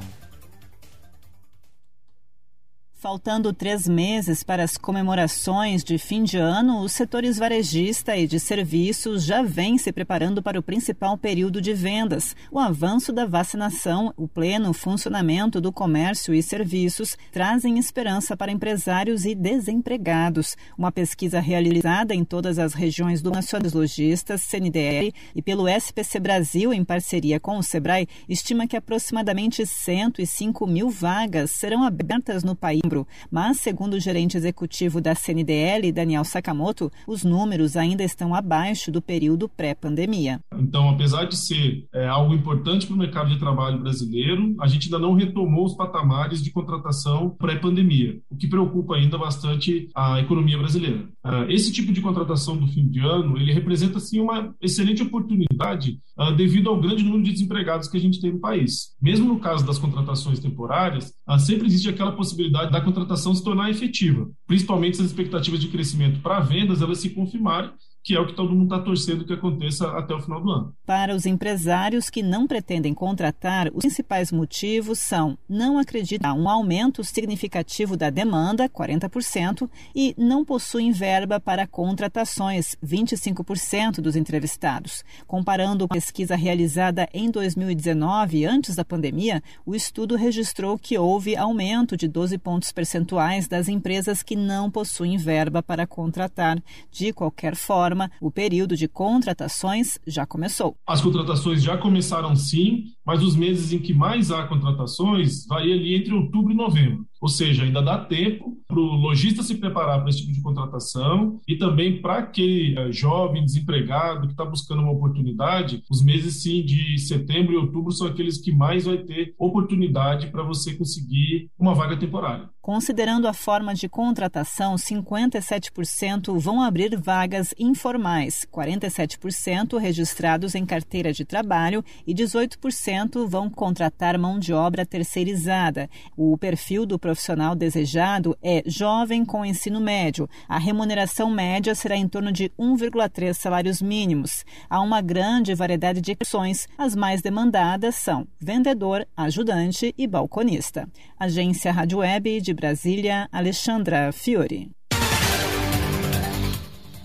Faltando 3.04 3.52
três 3.52 3.86
meses 3.86 4.44
para 4.44 4.64
as 4.64 4.78
comemorações 4.78 5.84
de 5.84 5.98
fim 5.98 6.24
de 6.24 6.38
ano, 6.38 6.80
os 6.80 6.94
setores 6.94 7.38
varejista 7.38 8.16
e 8.16 8.26
de 8.26 8.40
serviços 8.40 9.26
já 9.26 9.44
vêm 9.44 9.78
se 9.78 9.92
preparando 9.92 10.42
para 10.42 10.58
o 10.58 10.64
principal 10.64 11.18
período 11.18 11.60
de 11.60 11.74
vendas. 11.74 12.34
O 12.50 12.58
avanço 12.58 13.12
da 13.12 13.26
vacinação, 13.26 14.14
o 14.16 14.26
pleno 14.26 14.72
funcionamento 14.72 15.60
do 15.60 15.70
comércio 15.70 16.34
e 16.34 16.42
serviços 16.42 17.18
trazem 17.30 17.78
esperança 17.78 18.38
para 18.38 18.54
empresários 18.54 19.26
e 19.26 19.36
desempregados. 19.36 20.56
Uma 20.78 20.90
pesquisa 20.90 21.42
realizada 21.42 22.16
em 22.16 22.24
todas 22.24 22.58
as 22.58 22.74
regiões 22.74 23.22
do 23.22 23.32
Nacional 23.32 23.64
dos 23.64 23.74
Logistas, 23.74 24.44
CNDL, 24.44 25.14
e 25.36 25.42
pelo 25.42 25.68
SPC 25.68 26.22
Brasil, 26.22 26.72
em 26.72 26.86
parceria 26.86 27.38
com 27.38 27.58
o 27.58 27.64
Sebrae, 27.64 28.08
estima 28.30 28.66
que 28.66 28.78
aproximadamente 28.78 29.66
105 29.66 30.66
mil 30.66 30.90
vagas 30.90 31.52
serão 31.52 31.84
abertas 31.84 32.46
no 32.46 32.56
país 32.56 32.93
mas, 33.32 33.60
segundo 33.60 33.96
o 33.96 34.00
gerente 34.00 34.38
executivo 34.38 35.02
da 35.02 35.16
CNDL, 35.16 35.92
Daniel 35.92 36.24
Sakamoto, 36.24 36.92
os 37.08 37.24
números 37.24 37.76
ainda 37.76 38.04
estão 38.04 38.36
abaixo 38.36 38.92
do 38.92 39.02
período 39.02 39.50
pré-pandemia. 39.50 40.40
Então, 40.58 40.90
apesar 40.90 41.26
de 41.26 41.36
ser 41.36 41.88
é, 41.94 42.08
algo 42.08 42.34
importante 42.34 42.86
para 42.86 42.96
o 42.96 43.00
mercado 43.00 43.30
de 43.30 43.40
trabalho 43.40 43.80
brasileiro, 43.80 44.56
a 44.60 44.68
gente 44.68 44.86
ainda 44.86 45.00
não 45.00 45.14
retomou 45.14 45.66
os 45.66 45.76
patamares 45.76 46.44
de 46.44 46.52
contratação 46.52 47.32
pré-pandemia, 47.32 48.20
o 48.30 48.36
que 48.36 48.48
preocupa 48.48 48.96
ainda 48.96 49.18
bastante 49.18 49.90
a 49.96 50.20
economia 50.20 50.58
brasileira. 50.58 51.08
Uh, 51.26 51.50
esse 51.50 51.72
tipo 51.72 51.92
de 51.94 52.02
contratação 52.02 52.58
do 52.58 52.68
fim 52.68 52.88
de 52.88 53.00
ano, 53.00 53.38
ele 53.38 53.54
representa, 53.54 54.00
sim, 54.00 54.20
uma 54.20 54.54
excelente 54.62 55.02
oportunidade 55.02 56.00
uh, 56.18 56.34
devido 56.36 56.70
ao 56.70 56.80
grande 56.80 57.04
número 57.04 57.24
de 57.24 57.32
desempregados 57.32 57.88
que 57.88 57.98
a 57.98 58.00
gente 58.00 58.20
tem 58.20 58.34
no 58.34 58.40
país. 58.40 58.94
Mesmo 59.02 59.28
no 59.28 59.40
caso 59.40 59.66
das 59.66 59.78
contratações 59.78 60.40
temporárias, 60.40 61.14
uh, 61.28 61.40
sempre 61.40 61.68
existe 61.68 61.90
aquela 61.90 62.12
possibilidade 62.12 62.72
da 62.72 62.82
contratação 62.84 63.34
se 63.34 63.44
tornar 63.44 63.70
efetiva, 63.70 64.30
principalmente 64.46 64.98
se 64.98 65.04
as 65.04 65.10
expectativas 65.10 65.60
de 65.60 65.68
crescimento 65.68 66.22
para 66.22 66.40
vendas 66.40 66.82
elas 66.82 67.00
se 67.00 67.10
confirmarem 67.10 67.72
que 68.04 68.14
é 68.14 68.20
o 68.20 68.28
que 68.28 68.34
todo 68.34 68.54
mundo 68.54 68.76
está 68.76 68.80
torcendo 68.80 69.24
que 69.24 69.32
aconteça 69.32 69.88
até 69.98 70.14
o 70.14 70.20
final 70.20 70.42
do 70.42 70.52
ano. 70.52 70.76
Para 70.86 71.16
os 71.16 71.26
empresários 71.26 72.10
que 72.10 72.22
não 72.22 72.46
pretendem 72.46 72.94
contratar, 72.94 73.70
os 73.74 73.80
principais 73.80 74.30
motivos 74.30 75.00
são 75.00 75.38
não 75.48 75.80
acreditar 75.80 76.34
um 76.34 76.50
aumento 76.50 77.02
significativo 77.02 77.96
da 77.96 78.10
demanda, 78.10 78.68
40%, 78.68 79.70
e 79.96 80.14
não 80.18 80.44
possuem 80.44 80.92
verba 80.92 81.40
para 81.40 81.66
contratações, 81.66 82.76
25% 82.84 84.02
dos 84.02 84.18
entrevistados. 84.18 85.06
Comparando 85.26 85.88
com 85.88 85.94
a 85.94 85.96
pesquisa 85.96 86.36
realizada 86.36 87.08
em 87.14 87.32
2019, 87.32 88.46
antes 88.46 88.76
da 88.76 88.84
pandemia, 88.84 89.42
o 89.66 89.74
estudo 89.74 90.18
registrou 90.18 90.78
que 90.78 90.98
houve 90.98 91.38
aumento 91.38 91.96
de 91.96 92.10
12 92.10 92.38
pontos 92.38 92.74
percentuais 92.74 93.48
das 93.48 93.70
empresas 93.70 94.22
que 94.22 94.36
não 94.36 94.70
possuem 94.70 95.16
verba 95.16 95.64
para 95.64 95.88
contratar. 95.88 96.62
De 96.92 97.14
qualquer 97.14 97.56
forma, 97.56 97.93
forma, 97.94 98.12
o 98.20 98.32
período 98.32 98.76
de 98.76 98.88
contratações 98.88 100.00
já 100.06 100.26
começou. 100.26 100.76
As 100.86 101.02
contratações 101.02 101.62
já 101.62 101.78
começaram 101.78 102.36
sim, 102.36 102.86
mas 103.06 103.22
os 103.22 103.36
meses 103.36 103.72
em 103.72 103.80
que 103.80 103.94
mais 103.94 104.32
há 104.32 104.48
contratações 104.48 105.46
vai 105.46 105.72
ali 105.72 105.96
entre 105.96 106.14
outubro 106.14 106.52
e 106.52 106.56
novembro. 106.56 107.06
Ou 107.24 107.30
seja, 107.30 107.64
ainda 107.64 107.82
dá 107.82 107.98
tempo 108.00 108.58
para 108.68 108.78
o 108.78 108.96
lojista 108.98 109.42
se 109.44 109.56
preparar 109.56 110.02
para 110.02 110.10
esse 110.10 110.20
tipo 110.20 110.34
de 110.34 110.42
contratação 110.42 111.40
e 111.48 111.56
também 111.56 112.02
para 112.02 112.18
aquele 112.18 112.78
eh, 112.78 112.92
jovem 112.92 113.46
desempregado 113.46 114.28
que 114.28 114.34
está 114.34 114.44
buscando 114.44 114.82
uma 114.82 114.92
oportunidade. 114.92 115.82
Os 115.90 116.04
meses 116.04 116.44
sim 116.44 116.66
de 116.66 116.98
setembro 116.98 117.54
e 117.54 117.56
outubro 117.56 117.94
são 117.94 118.08
aqueles 118.08 118.40
que 118.40 118.52
mais 118.52 118.84
vai 118.84 118.98
ter 118.98 119.34
oportunidade 119.40 120.28
para 120.28 120.44
você 120.44 120.74
conseguir 120.74 121.50
uma 121.58 121.74
vaga 121.74 121.96
temporária. 121.96 122.50
Considerando 122.62 123.28
a 123.28 123.34
forma 123.34 123.74
de 123.74 123.90
contratação, 123.90 124.76
57% 124.76 126.40
vão 126.40 126.62
abrir 126.62 126.98
vagas 126.98 127.54
informais, 127.60 128.46
47% 128.50 129.78
registrados 129.78 130.56
em 130.56 130.66
carteira 130.66 131.12
de 131.12 131.26
trabalho 131.26 131.84
e 132.08 132.14
18% 132.14 133.28
vão 133.28 133.50
contratar 133.50 134.18
mão 134.18 134.40
de 134.40 134.54
obra 134.54 134.86
terceirizada. 134.86 135.90
O 136.16 136.38
perfil 136.38 136.86
do 136.86 136.98
profissional 136.98 137.13
desejado 137.56 138.38
é 138.42 138.64
jovem 138.66 139.26
com 139.26 139.46
ensino 139.46 139.80
médio. 139.80 140.30
A 140.48 140.58
remuneração 140.58 141.30
média 141.30 141.74
será 141.76 141.96
em 141.96 142.08
torno 142.08 142.32
de 142.32 142.50
1,3 142.60 143.34
salários 143.34 143.82
mínimos. 143.82 144.46
Há 144.70 144.82
uma 144.82 145.02
grande 145.02 145.54
variedade 145.54 146.02
de 146.02 146.12
opções. 146.12 146.68
As 146.78 146.96
mais 146.96 147.22
demandadas 147.22 147.96
são 147.96 148.28
vendedor, 148.40 149.08
ajudante 149.16 149.94
e 149.98 150.08
balconista. 150.08 150.88
Agência 151.20 151.72
Rádio 151.72 152.00
Web 152.00 152.42
de 152.42 152.54
Brasília, 152.54 153.28
Alexandra 153.32 154.12
Fiore. 154.12 154.72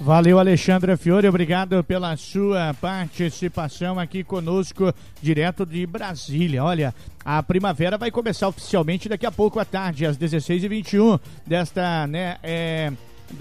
Valeu, 0.09 0.39
Alexandra 0.39 0.97
Fiore, 0.97 1.29
obrigado 1.29 1.85
pela 1.85 2.17
sua 2.17 2.73
participação 2.81 3.99
aqui 4.01 4.25
conosco, 4.25 4.91
direto 5.21 5.67
de 5.67 5.87
Brasília. 5.87 6.65
Olha, 6.65 6.95
a 7.23 7.43
primavera 7.43 7.99
vai 7.99 8.11
começar 8.11 8.49
oficialmente 8.49 9.07
daqui 9.07 9.27
a 9.27 9.31
pouco 9.31 9.61
à 9.61 9.67
tarde, 9.67 10.07
às 10.07 10.17
16h21, 10.17 11.21
desta, 11.47 12.07
né, 12.07 12.39
é, 12.43 12.91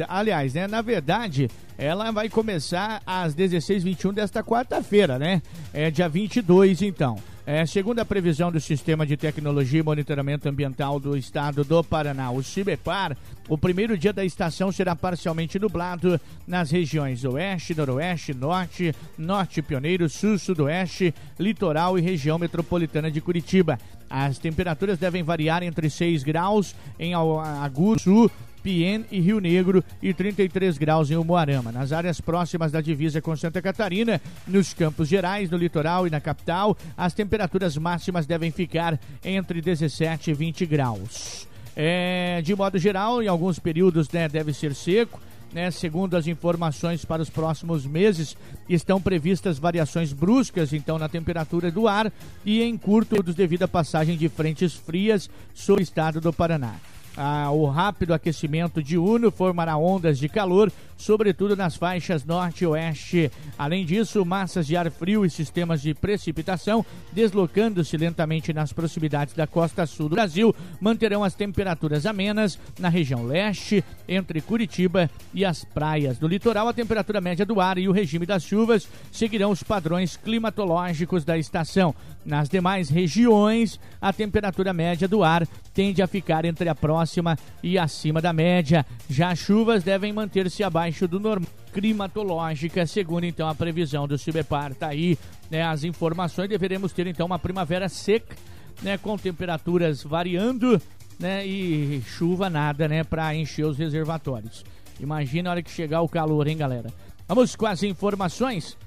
aliás, 0.10 0.56
né, 0.56 0.68
na 0.68 0.82
verdade, 0.82 1.50
ela 1.78 2.12
vai 2.12 2.28
começar 2.28 3.02
às 3.06 3.34
16h21 3.34 4.12
desta 4.12 4.44
quarta-feira, 4.44 5.18
né, 5.18 5.42
é 5.74 5.90
dia 5.90 6.10
22 6.10 6.82
então. 6.82 7.18
É, 7.50 7.66
segundo 7.66 8.00
a 8.00 8.04
previsão 8.04 8.52
do 8.52 8.60
Sistema 8.60 9.06
de 9.06 9.16
Tecnologia 9.16 9.80
e 9.80 9.84
Monitoramento 9.84 10.50
Ambiental 10.50 11.00
do 11.00 11.16
Estado 11.16 11.64
do 11.64 11.82
Paraná, 11.82 12.30
o 12.30 12.44
CIBEPAR, 12.44 13.16
o 13.48 13.58
primeiro 13.58 13.98
dia 13.98 14.12
da 14.12 14.26
estação 14.26 14.70
será 14.70 14.94
parcialmente 14.98 15.58
nublado 15.58 16.20
nas 16.46 16.72
regiões 16.72 17.24
Oeste, 17.24 17.74
Noroeste, 17.74 18.34
Norte, 18.34 18.94
Norte 19.18 19.62
Pioneiro, 19.62 20.10
Sul, 20.10 20.38
Sudoeste, 20.38 21.16
Litoral 21.40 21.98
e 21.98 22.02
região 22.02 22.38
metropolitana 22.38 23.10
de 23.10 23.22
Curitiba. 23.22 23.80
As 24.10 24.38
temperaturas 24.38 24.98
devem 24.98 25.24
variar 25.24 25.64
entre 25.64 25.90
6 25.90 26.24
graus 26.24 26.76
em 27.00 27.14
Agudo 27.14 28.02
Sul, 28.02 28.30
Pien 28.64 29.06
e 29.12 29.20
Rio 29.20 29.40
Negro 29.40 29.84
e 30.02 30.14
33 30.14 30.78
graus 30.78 31.10
em 31.10 31.16
Umuarama. 31.16 31.72
Nas 31.72 31.92
áreas 31.92 32.20
próximas 32.20 32.72
da 32.72 32.82
divisa 32.82 33.22
com 33.22 33.36
Santa 33.36 33.62
Catarina, 33.62 34.22
nos 34.48 34.74
Campos 34.74 35.08
Gerais, 35.08 35.50
no 35.50 35.58
litoral 35.58 36.08
e 36.08 36.10
na 36.10 36.20
capital, 36.20 36.78
as 36.98 37.14
temperaturas 37.14 37.78
máximas 37.78 38.26
devem 38.26 38.52
ficar 38.52 39.00
entre 39.24 39.62
17 39.62 40.32
e 40.32 40.34
20 40.34 40.66
graus. 40.66 41.48
É, 41.76 42.42
de 42.42 42.56
modo 42.56 42.80
geral, 42.80 43.22
em 43.22 43.28
alguns 43.28 43.60
períodos 43.60 44.10
né, 44.10 44.28
deve 44.28 44.52
ser 44.54 44.74
seco. 44.74 45.22
Né, 45.54 45.72
segundo 45.72 46.18
as 46.18 46.28
informações 46.28 47.06
para 47.06 47.22
os 47.22 47.30
próximos 47.30 47.86
meses, 47.86 48.36
estão 48.68 49.00
previstas 49.00 49.58
variações 49.58 50.12
bruscas 50.12 50.74
então 50.74 51.00
na 51.00 51.08
temperatura 51.08 51.72
do 51.72 51.88
ar 51.88 52.12
e 52.46 52.62
em 52.62 52.78
curto 52.78 53.24
devido 53.24 53.64
à 53.64 53.68
passagem 53.68 54.18
de 54.18 54.28
frentes 54.28 54.74
frias 54.74 55.30
sobre 55.54 55.82
o 55.82 55.86
estado 55.86 56.20
do 56.20 56.34
Paraná. 56.34 56.76
Ah, 57.20 57.50
o 57.52 57.66
rápido 57.66 58.14
aquecimento 58.14 58.84
diurno 58.84 59.32
formará 59.32 59.76
ondas 59.76 60.20
de 60.20 60.30
calor, 60.30 60.72
sobretudo 60.96 61.56
nas 61.56 61.76
faixas 61.76 62.24
norte 62.24 62.64
e 62.64 62.68
oeste. 62.68 63.32
Além 63.58 63.84
disso, 63.84 64.24
massas 64.24 64.68
de 64.68 64.78
ar 64.78 64.92
frio 64.92 65.26
e 65.26 65.30
sistemas 65.30 65.82
de 65.82 65.96
precipitação, 65.96 66.86
deslocando-se 67.12 67.98
lentamente 67.98 68.54
nas 68.54 68.72
proximidades 68.72 69.34
da 69.34 69.48
costa 69.48 69.88
sul 69.88 70.10
do 70.10 70.16
Brasil, 70.16 70.56
manterão 70.80 71.24
as 71.24 71.34
temperaturas 71.34 72.06
amenas 72.06 72.60
na 72.80 72.88
região 72.88 73.26
leste, 73.26 73.84
entre 74.08 74.40
Curitiba 74.40 75.10
e 75.34 75.44
as 75.44 75.64
praias. 75.64 76.20
No 76.20 76.28
litoral, 76.28 76.68
a 76.68 76.74
temperatura 76.74 77.20
média 77.20 77.46
do 77.46 77.60
ar 77.60 77.80
e 77.80 77.90
o 77.90 77.92
regime 77.92 78.28
das 78.28 78.44
chuvas 78.44 78.88
seguirão 79.12 79.50
os 79.50 79.64
padrões 79.64 80.16
climatológicos 80.16 81.26
da 81.26 81.36
estação. 81.36 81.96
Nas 82.28 82.50
demais 82.50 82.90
regiões, 82.90 83.80
a 84.02 84.12
temperatura 84.12 84.74
média 84.74 85.08
do 85.08 85.24
ar 85.24 85.48
tende 85.74 86.02
a 86.02 86.08
ficar 86.08 86.44
entre 86.44 86.68
a 86.68 86.76
próxima 86.76 87.38
e 87.64 87.80
acima 87.80 88.22
da 88.22 88.34
média. 88.34 88.86
Já 89.10 89.30
as 89.30 89.40
chuvas 89.40 89.82
devem 89.82 90.12
manter-se 90.12 90.62
abaixo 90.62 91.08
do 91.08 91.22
normal 91.22 91.50
climatológica, 91.72 92.86
segundo 92.86 93.24
então 93.24 93.48
a 93.48 93.56
previsão 93.56 94.06
do 94.06 94.18
Cibepar. 94.18 94.76
Tá 94.76 94.88
aí 94.88 95.18
né, 95.50 95.64
as 95.64 95.86
informações. 95.86 96.50
Deveremos 96.50 96.92
ter 96.92 97.08
então 97.08 97.26
uma 97.26 97.40
primavera 97.40 97.88
seca, 97.88 98.36
né, 98.82 98.98
com 98.98 99.18
temperaturas 99.18 100.04
variando, 100.04 100.82
né, 101.18 101.48
e 101.48 102.02
chuva 102.06 102.50
nada, 102.50 102.90
né, 102.90 103.06
para 103.06 103.34
encher 103.36 103.66
os 103.66 103.78
reservatórios. 103.78 104.66
Imagina 105.00 105.50
a 105.50 105.52
hora 105.52 105.64
que 105.64 105.72
chegar 105.72 106.02
o 106.02 106.10
calor, 106.10 106.46
hein, 106.48 106.58
galera? 106.58 106.92
Vamos 107.26 107.56
com 107.56 107.68
as 107.68 107.84
informações. 107.84 108.78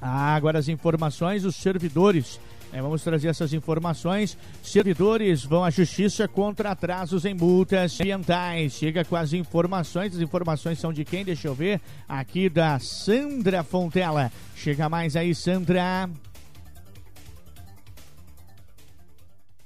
Ah, 0.00 0.34
agora 0.34 0.58
as 0.58 0.68
informações, 0.68 1.44
os 1.44 1.56
servidores 1.56 2.40
é, 2.72 2.80
vamos 2.80 3.02
trazer 3.02 3.28
essas 3.28 3.52
informações. 3.52 4.36
Servidores 4.62 5.44
vão 5.44 5.62
à 5.62 5.68
justiça 5.70 6.26
contra 6.26 6.70
atrasos 6.70 7.26
em 7.26 7.34
multas 7.34 8.00
ambientais. 8.00 8.72
Chega 8.72 9.04
com 9.04 9.14
as 9.14 9.34
informações. 9.34 10.14
As 10.14 10.20
informações 10.22 10.78
são 10.78 10.92
de 10.92 11.04
quem? 11.04 11.24
Deixa 11.24 11.48
eu 11.48 11.54
ver. 11.54 11.80
Aqui 12.08 12.48
da 12.48 12.78
Sandra 12.78 13.62
Fontela. 13.62 14.32
Chega 14.56 14.88
mais 14.88 15.16
aí, 15.16 15.34
Sandra. 15.34 16.08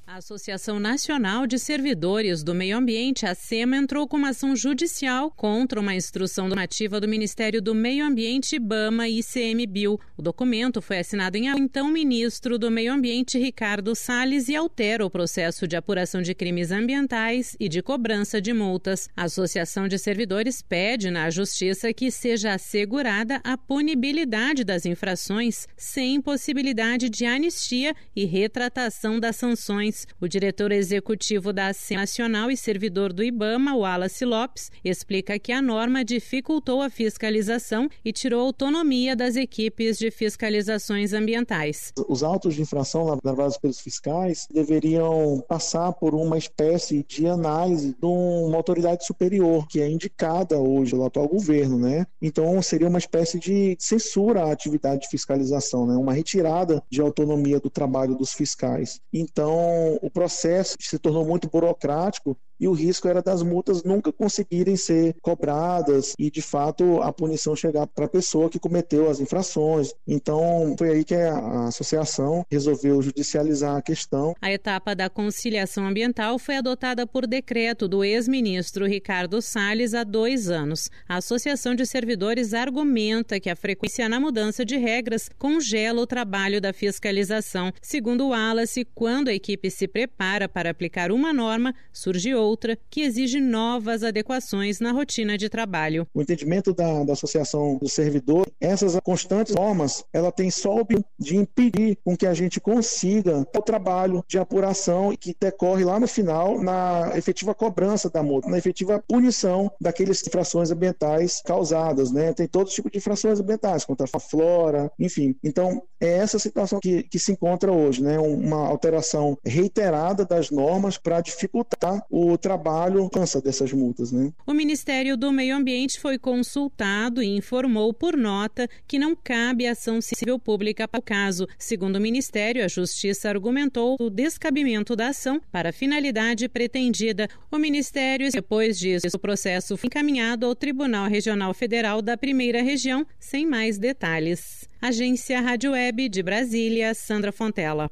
A 0.08 0.18
Associação 0.18 0.78
Nacional 0.78 1.48
de 1.48 1.58
Servidores 1.58 2.44
do 2.44 2.54
Meio 2.54 2.78
Ambiente, 2.78 3.26
a 3.26 3.34
SEMA, 3.34 3.76
entrou 3.76 4.06
com 4.06 4.16
uma 4.16 4.28
ação 4.28 4.54
judicial 4.54 5.32
contra 5.32 5.80
uma 5.80 5.96
instrução 5.96 6.46
normativa 6.46 7.00
do 7.00 7.08
Ministério 7.08 7.60
do 7.60 7.74
Meio 7.74 8.06
Ambiente, 8.06 8.54
IBAMA 8.54 9.08
e 9.08 9.18
ICMBio. 9.18 9.98
O 10.16 10.22
documento 10.22 10.80
foi 10.80 11.00
assinado 11.00 11.36
em 11.36 11.48
então 11.48 11.88
ministro 11.88 12.56
do 12.56 12.70
Meio 12.70 12.92
Ambiente, 12.92 13.36
Ricardo 13.36 13.96
Salles, 13.96 14.48
e 14.48 14.54
altera 14.54 15.04
o 15.04 15.10
processo 15.10 15.66
de 15.66 15.74
apuração 15.74 16.22
de 16.22 16.36
crimes 16.36 16.70
ambientais 16.70 17.56
e 17.58 17.68
de 17.68 17.82
cobrança 17.82 18.40
de 18.40 18.52
multas. 18.52 19.08
A 19.16 19.24
Associação 19.24 19.88
de 19.88 19.98
Servidores 19.98 20.62
pede 20.62 21.10
na 21.10 21.28
Justiça 21.30 21.92
que 21.92 22.12
seja 22.12 22.54
assegurada 22.54 23.40
a 23.42 23.58
punibilidade 23.58 24.62
das 24.62 24.86
infrações 24.86 25.66
sem 25.76 26.20
possibilidade 26.22 27.10
de 27.10 27.26
anistia 27.26 27.92
e 28.14 28.24
retratação 28.24 29.18
das 29.18 29.34
sanções. 29.34 29.96
O 30.20 30.26
diretor 30.26 30.72
executivo 30.72 31.52
da 31.52 31.68
ACEM 31.68 31.98
Nacional 31.98 32.50
e 32.50 32.56
servidor 32.56 33.12
do 33.12 33.22
IBAMA, 33.22 33.76
Wallace 33.76 34.24
Lopes, 34.24 34.70
explica 34.84 35.38
que 35.38 35.52
a 35.52 35.62
norma 35.62 36.04
dificultou 36.04 36.82
a 36.82 36.90
fiscalização 36.90 37.88
e 38.04 38.12
tirou 38.12 38.40
autonomia 38.40 39.14
das 39.14 39.36
equipes 39.36 39.98
de 39.98 40.10
fiscalizações 40.10 41.12
ambientais. 41.12 41.92
Os 42.08 42.22
autos 42.22 42.54
de 42.54 42.62
infração 42.62 43.18
lavrados 43.22 43.58
pelos 43.58 43.80
fiscais 43.80 44.48
deveriam 44.52 45.44
passar 45.48 45.92
por 45.92 46.14
uma 46.14 46.36
espécie 46.36 47.04
de 47.08 47.26
análise 47.26 47.94
de 47.98 48.06
uma 48.06 48.56
autoridade 48.56 49.06
superior 49.06 49.66
que 49.68 49.80
é 49.80 49.88
indicada 49.88 50.58
hoje 50.58 50.96
pelo 50.96 51.04
atual 51.04 51.28
governo, 51.28 51.78
né? 51.78 52.06
Então 52.20 52.60
seria 52.62 52.88
uma 52.88 52.98
espécie 52.98 53.38
de 53.38 53.76
censura 53.78 54.44
à 54.44 54.52
atividade 54.52 55.02
de 55.02 55.08
fiscalização, 55.08 55.86
né? 55.86 55.94
Uma 55.94 56.12
retirada 56.12 56.82
de 56.90 57.00
autonomia 57.00 57.60
do 57.60 57.68
trabalho 57.68 58.14
dos 58.14 58.32
fiscais. 58.32 59.00
Então 59.12 59.85
o 60.02 60.10
processo 60.10 60.76
se 60.80 60.98
tornou 60.98 61.24
muito 61.24 61.48
burocrático 61.48 62.36
e 62.58 62.66
o 62.66 62.72
risco 62.72 63.08
era 63.08 63.22
das 63.22 63.42
multas 63.42 63.82
nunca 63.82 64.12
conseguirem 64.12 64.76
ser 64.76 65.14
cobradas 65.20 66.14
e, 66.18 66.30
de 66.30 66.42
fato, 66.42 67.02
a 67.02 67.12
punição 67.12 67.54
chegar 67.54 67.86
para 67.86 68.06
a 68.06 68.08
pessoa 68.08 68.48
que 68.48 68.58
cometeu 68.58 69.10
as 69.10 69.20
infrações. 69.20 69.92
Então, 70.06 70.74
foi 70.78 70.90
aí 70.90 71.04
que 71.04 71.14
a 71.14 71.66
associação 71.66 72.44
resolveu 72.50 73.00
judicializar 73.02 73.76
a 73.76 73.82
questão. 73.82 74.34
A 74.40 74.50
etapa 74.50 74.94
da 74.94 75.10
conciliação 75.10 75.86
ambiental 75.86 76.38
foi 76.38 76.56
adotada 76.56 77.06
por 77.06 77.26
decreto 77.26 77.86
do 77.88 78.02
ex-ministro 78.02 78.86
Ricardo 78.86 79.40
Salles 79.42 79.94
há 79.94 80.04
dois 80.04 80.48
anos. 80.48 80.90
A 81.08 81.16
Associação 81.16 81.74
de 81.74 81.86
Servidores 81.86 82.54
argumenta 82.54 83.38
que 83.38 83.50
a 83.50 83.56
frequência 83.56 84.08
na 84.08 84.20
mudança 84.20 84.64
de 84.64 84.76
regras 84.76 85.28
congela 85.38 86.00
o 86.00 86.06
trabalho 86.06 86.60
da 86.60 86.72
fiscalização. 86.72 87.72
Segundo 87.82 88.24
o 88.24 88.28
Wallace, 88.30 88.86
quando 88.94 89.28
a 89.28 89.34
equipe 89.34 89.70
se 89.70 89.86
prepara 89.86 90.48
para 90.48 90.70
aplicar 90.70 91.10
uma 91.12 91.32
norma, 91.32 91.74
surge 91.92 92.34
outra 92.34 92.45
que 92.90 93.00
exige 93.00 93.40
novas 93.40 94.02
adequações 94.02 94.78
na 94.78 94.92
rotina 94.92 95.38
de 95.38 95.48
trabalho. 95.48 96.06
O 96.14 96.20
entendimento 96.20 96.74
da, 96.74 97.04
da 97.04 97.14
Associação 97.14 97.78
do 97.78 97.88
Servidor, 97.88 98.46
essas 98.60 98.98
constantes 99.02 99.54
normas, 99.54 100.04
ela 100.12 100.30
tem 100.30 100.50
só 100.50 100.76
o 100.76 100.86
de 101.18 101.36
impedir 101.36 101.98
com 102.04 102.16
que 102.16 102.26
a 102.26 102.34
gente 102.34 102.60
consiga 102.60 103.46
o 103.54 103.62
trabalho 103.62 104.24
de 104.28 104.38
apuração 104.38 105.14
que 105.18 105.34
decorre 105.38 105.84
lá 105.84 105.98
no 105.98 106.06
final 106.06 106.62
na 106.62 107.12
efetiva 107.16 107.54
cobrança 107.54 108.10
da 108.10 108.22
multa, 108.22 108.48
na 108.48 108.58
efetiva 108.58 109.02
punição 109.06 109.70
daqueles 109.80 110.26
infrações 110.26 110.70
ambientais 110.70 111.40
causadas, 111.44 112.12
né? 112.12 112.32
Tem 112.32 112.46
todo 112.46 112.70
tipo 112.70 112.90
de 112.90 112.98
infrações 112.98 113.40
ambientais, 113.40 113.84
contra 113.84 114.06
a 114.12 114.20
flora, 114.20 114.90
enfim. 114.98 115.36
Então, 115.42 115.82
é 116.00 116.18
essa 116.18 116.38
situação 116.38 116.80
que, 116.80 117.02
que 117.04 117.18
se 117.18 117.32
encontra 117.32 117.72
hoje, 117.72 118.02
né? 118.02 118.18
Uma 118.18 118.66
alteração 118.68 119.38
reiterada 119.44 120.24
das 120.24 120.50
normas 120.50 120.98
para 120.98 121.20
dificultar 121.20 122.04
o 122.10 122.35
trabalho 122.38 123.08
cansa 123.10 123.40
dessas 123.40 123.72
multas, 123.72 124.12
né? 124.12 124.32
O 124.46 124.52
Ministério 124.52 125.16
do 125.16 125.32
Meio 125.32 125.56
Ambiente 125.56 126.00
foi 126.00 126.18
consultado 126.18 127.22
e 127.22 127.36
informou 127.36 127.92
por 127.92 128.16
nota 128.16 128.68
que 128.86 128.98
não 128.98 129.14
cabe 129.14 129.66
ação 129.66 130.00
civil 130.00 130.38
pública 130.38 130.86
para 130.86 131.00
o 131.00 131.02
caso. 131.02 131.46
Segundo 131.58 131.96
o 131.96 132.00
Ministério, 132.00 132.64
a 132.64 132.68
Justiça 132.68 133.28
argumentou 133.28 133.96
o 134.00 134.10
descabimento 134.10 134.96
da 134.96 135.08
ação 135.08 135.40
para 135.50 135.70
a 135.70 135.72
finalidade 135.72 136.48
pretendida. 136.48 137.28
O 137.50 137.58
Ministério, 137.58 138.30
depois 138.30 138.78
disso, 138.78 139.06
o 139.14 139.18
processo 139.18 139.76
foi 139.76 139.88
encaminhado 139.88 140.46
ao 140.46 140.54
Tribunal 140.54 141.08
Regional 141.08 141.52
Federal 141.54 142.02
da 142.02 142.16
Primeira 142.16 142.62
Região, 142.62 143.06
sem 143.18 143.46
mais 143.46 143.78
detalhes. 143.78 144.68
Agência 144.80 145.40
Rádio 145.40 145.72
Web 145.72 146.08
de 146.08 146.22
Brasília, 146.22 146.94
Sandra 146.94 147.32
Fontela. 147.32 147.90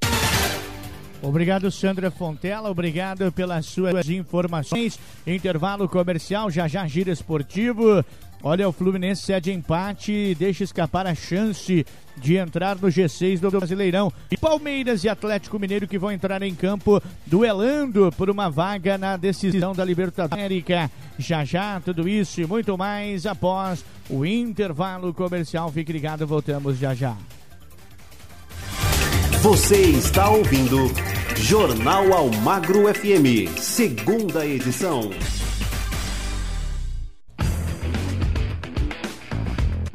Obrigado, 1.24 1.70
Sandra 1.70 2.10
Fontela. 2.10 2.70
Obrigado 2.70 3.32
pelas 3.32 3.64
suas 3.66 4.08
informações. 4.10 4.98
Intervalo 5.26 5.88
comercial, 5.88 6.50
já 6.50 6.68
já 6.68 6.86
gira 6.86 7.10
esportivo. 7.10 8.04
Olha, 8.42 8.68
o 8.68 8.72
Fluminense 8.72 9.22
cede 9.22 9.50
empate 9.50 10.12
e 10.12 10.34
deixa 10.34 10.64
escapar 10.64 11.06
a 11.06 11.14
chance 11.14 11.86
de 12.14 12.36
entrar 12.36 12.76
no 12.76 12.88
G6 12.88 13.40
do 13.40 13.50
Brasileirão. 13.50 14.12
E 14.30 14.36
Palmeiras 14.36 15.02
e 15.02 15.08
Atlético 15.08 15.58
Mineiro 15.58 15.88
que 15.88 15.98
vão 15.98 16.12
entrar 16.12 16.42
em 16.42 16.54
campo 16.54 17.02
duelando 17.24 18.12
por 18.18 18.28
uma 18.28 18.50
vaga 18.50 18.98
na 18.98 19.16
decisão 19.16 19.72
da 19.72 19.82
Libertadores 19.82 20.44
América. 20.44 20.90
Já 21.18 21.42
já, 21.42 21.80
tudo 21.80 22.06
isso 22.06 22.42
e 22.42 22.46
muito 22.46 22.76
mais 22.76 23.24
após 23.24 23.82
o 24.10 24.26
intervalo 24.26 25.14
comercial. 25.14 25.72
Fique 25.72 25.90
ligado, 25.90 26.26
voltamos 26.26 26.76
já 26.76 26.94
já. 26.94 27.16
Você 29.44 29.76
está 29.76 30.30
ouvindo 30.30 30.90
Jornal 31.36 32.14
Almagro 32.14 32.84
FM, 32.94 33.54
segunda 33.60 34.46
edição. 34.46 35.10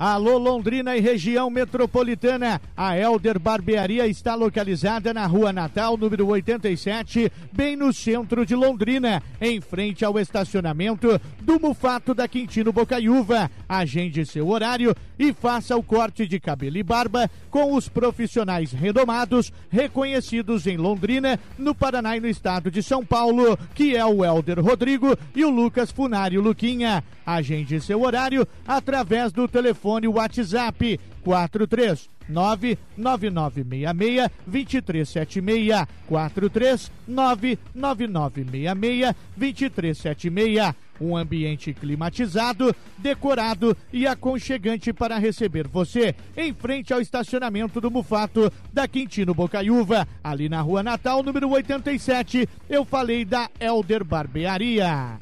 Alô 0.02 0.38
Londrina 0.38 0.96
e 0.96 1.02
região 1.02 1.50
metropolitana. 1.50 2.62
A 2.78 2.98
Elder 2.98 3.38
Barbearia 3.38 4.08
está 4.08 4.34
localizada 4.34 5.14
na 5.14 5.26
Rua 5.26 5.52
Natal, 5.52 5.98
número 5.98 6.26
87, 6.26 7.30
bem 7.52 7.76
no 7.76 7.92
centro 7.92 8.46
de 8.46 8.56
Londrina, 8.56 9.22
em 9.42 9.60
frente 9.60 10.06
ao 10.06 10.18
estacionamento 10.18 11.20
do 11.42 11.60
Mufato 11.60 12.14
da 12.14 12.30
Quintino 12.30 12.72
Bocaiúva. 12.72 13.52
Agende 13.68 14.26
seu 14.26 14.48
horário 14.48 14.96
e 15.20 15.34
faça 15.34 15.76
o 15.76 15.84
corte 15.84 16.26
de 16.26 16.40
cabelo 16.40 16.78
e 16.78 16.84
barba 16.84 17.30
com 17.52 17.74
os 17.74 17.90
profissionais 17.90 18.72
renomados, 18.72 19.52
reconhecidos 19.70 20.66
em 20.66 20.78
Londrina, 20.78 21.38
no 21.58 21.76
Paraná 21.76 22.16
e 22.16 22.22
no 22.22 22.30
estado 22.30 22.72
de 22.72 22.82
São 22.82 23.06
Paulo, 23.06 23.60
que 23.76 23.98
é 23.98 24.06
o 24.06 24.24
Elder 24.24 24.64
Rodrigo 24.64 25.18
e 25.36 25.44
o 25.44 25.50
Lucas 25.50 25.92
Funário 25.92 26.40
Luquinha. 26.40 27.04
Agende 27.26 27.82
seu 27.82 28.02
horário 28.02 28.48
através 28.66 29.34
do 29.34 29.46
telefone 29.46 29.89
WhatsApp 29.90 31.00
43 31.24 32.10
99966 32.30 34.30
2376 34.46 35.88
43 36.08 36.92
99966 37.08 39.16
2376 39.36 40.76
um 41.02 41.16
ambiente 41.16 41.74
climatizado, 41.74 42.76
decorado 42.98 43.76
e 43.92 44.06
aconchegante 44.06 44.92
para 44.92 45.18
receber 45.18 45.66
você 45.68 46.14
em 46.36 46.54
frente 46.54 46.94
ao 46.94 47.00
estacionamento 47.00 47.80
do 47.80 47.90
Mufato 47.90 48.52
da 48.72 48.88
Quintino 48.88 49.34
Bocaiúva, 49.34 50.08
ali 50.24 50.50
na 50.50 50.62
Rua 50.62 50.84
Natal, 50.84 51.24
número 51.24 51.50
87. 51.50 52.48
Eu 52.70 52.84
falei 52.84 53.24
da 53.24 53.50
Elder 53.60 54.04
Barbearia. 54.04 55.18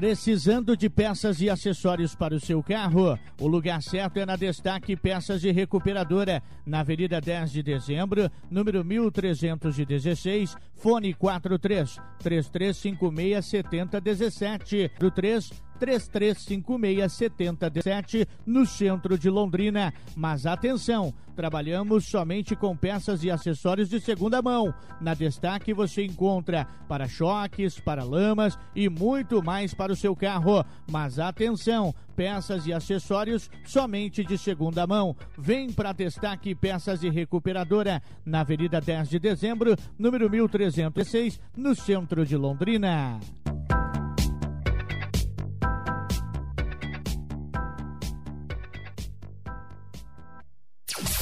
Precisando 0.00 0.74
de 0.74 0.88
peças 0.88 1.42
e 1.42 1.50
acessórios 1.50 2.14
para 2.14 2.34
o 2.34 2.40
seu 2.40 2.62
carro? 2.62 3.18
O 3.38 3.46
lugar 3.46 3.82
certo 3.82 4.16
é 4.16 4.24
na 4.24 4.34
Destaque 4.34 4.96
Peças 4.96 5.44
e 5.44 5.50
Recuperadora, 5.50 6.42
na 6.64 6.80
Avenida 6.80 7.20
10 7.20 7.52
de 7.52 7.62
Dezembro, 7.62 8.30
número 8.50 8.82
1316, 8.82 10.56
fone 10.74 11.12
43 11.12 11.98
3356 12.18 13.44
7017 13.44 14.90
3 15.14 15.69
33567017 15.80 18.28
no 18.46 18.64
centro 18.66 19.18
de 19.18 19.30
Londrina. 19.30 19.92
Mas 20.14 20.46
atenção, 20.46 21.12
trabalhamos 21.34 22.06
somente 22.06 22.54
com 22.54 22.76
peças 22.76 23.24
e 23.24 23.30
acessórios 23.30 23.88
de 23.88 23.98
segunda 23.98 24.42
mão. 24.42 24.74
Na 25.00 25.14
Destaque 25.14 25.72
você 25.72 26.04
encontra 26.04 26.66
para-choques, 26.86 27.80
para-lamas 27.80 28.58
e 28.76 28.86
muito 28.88 29.42
mais 29.42 29.72
para 29.72 29.92
o 29.92 29.96
seu 29.96 30.14
carro. 30.14 30.64
Mas 30.90 31.18
atenção, 31.18 31.94
peças 32.14 32.66
e 32.66 32.72
acessórios 32.72 33.48
somente 33.64 34.22
de 34.22 34.36
segunda 34.36 34.86
mão. 34.86 35.16
Vem 35.38 35.72
para 35.72 35.92
Destaque 35.92 36.54
Peças 36.54 37.02
e 37.02 37.08
Recuperadora, 37.08 38.02
na 38.24 38.40
Avenida 38.40 38.80
10 38.80 39.08
de 39.08 39.18
Dezembro, 39.18 39.76
número 39.98 40.28
1306, 40.28 41.40
no 41.56 41.74
centro 41.74 42.26
de 42.26 42.36
Londrina. 42.36 43.18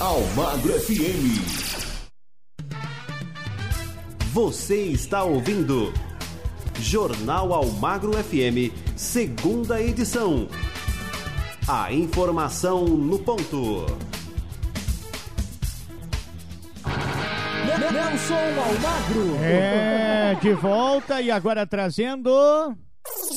Almagro 0.00 0.72
FM. 0.80 1.42
Você 4.32 4.76
está 4.84 5.24
ouvindo 5.24 5.92
Jornal 6.78 7.52
Almagro 7.52 8.12
FM, 8.12 8.72
segunda 8.94 9.82
edição. 9.82 10.46
A 11.66 11.92
informação 11.92 12.84
no 12.84 13.18
ponto. 13.18 13.86
Nelson 17.90 18.34
Almagro. 18.34 19.36
É, 19.42 20.38
de 20.40 20.52
volta 20.52 21.20
e 21.20 21.28
agora 21.28 21.66
trazendo. 21.66 22.30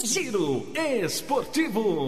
Giro 0.03 0.67
Esportivo. 0.75 2.05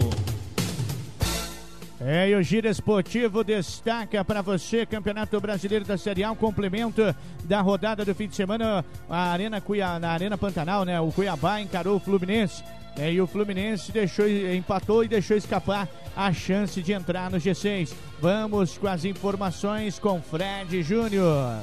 É, 2.06 2.28
e 2.28 2.34
o 2.34 2.42
Giro 2.42 2.68
Esportivo 2.68 3.42
destaca 3.42 4.22
para 4.22 4.42
você 4.42 4.84
Campeonato 4.84 5.40
Brasileiro 5.40 5.86
da 5.86 5.96
Série 5.96 6.22
A, 6.22 6.30
um 6.30 6.36
complemento 6.36 7.00
da 7.44 7.62
rodada 7.62 8.04
do 8.04 8.14
fim 8.14 8.28
de 8.28 8.36
semana 8.36 8.84
a 9.08 9.32
Arena 9.32 9.58
Cuiá, 9.58 9.98
na 9.98 10.10
Arena 10.10 10.36
Pantanal, 10.36 10.84
né? 10.84 11.00
O 11.00 11.10
Cuiabá 11.10 11.62
encarou 11.62 11.96
o 11.96 11.98
Fluminense. 11.98 12.62
É, 12.98 13.10
e 13.10 13.22
o 13.22 13.26
Fluminense 13.26 13.90
deixou, 13.90 14.28
empatou 14.28 15.02
e 15.02 15.08
deixou 15.08 15.34
escapar 15.34 15.88
a 16.14 16.30
chance 16.30 16.82
de 16.82 16.92
entrar 16.92 17.30
no 17.30 17.38
G6. 17.38 17.94
Vamos 18.20 18.76
com 18.76 18.86
as 18.86 19.06
informações 19.06 19.98
com 19.98 20.20
Fred 20.20 20.82
Júnior. 20.82 21.62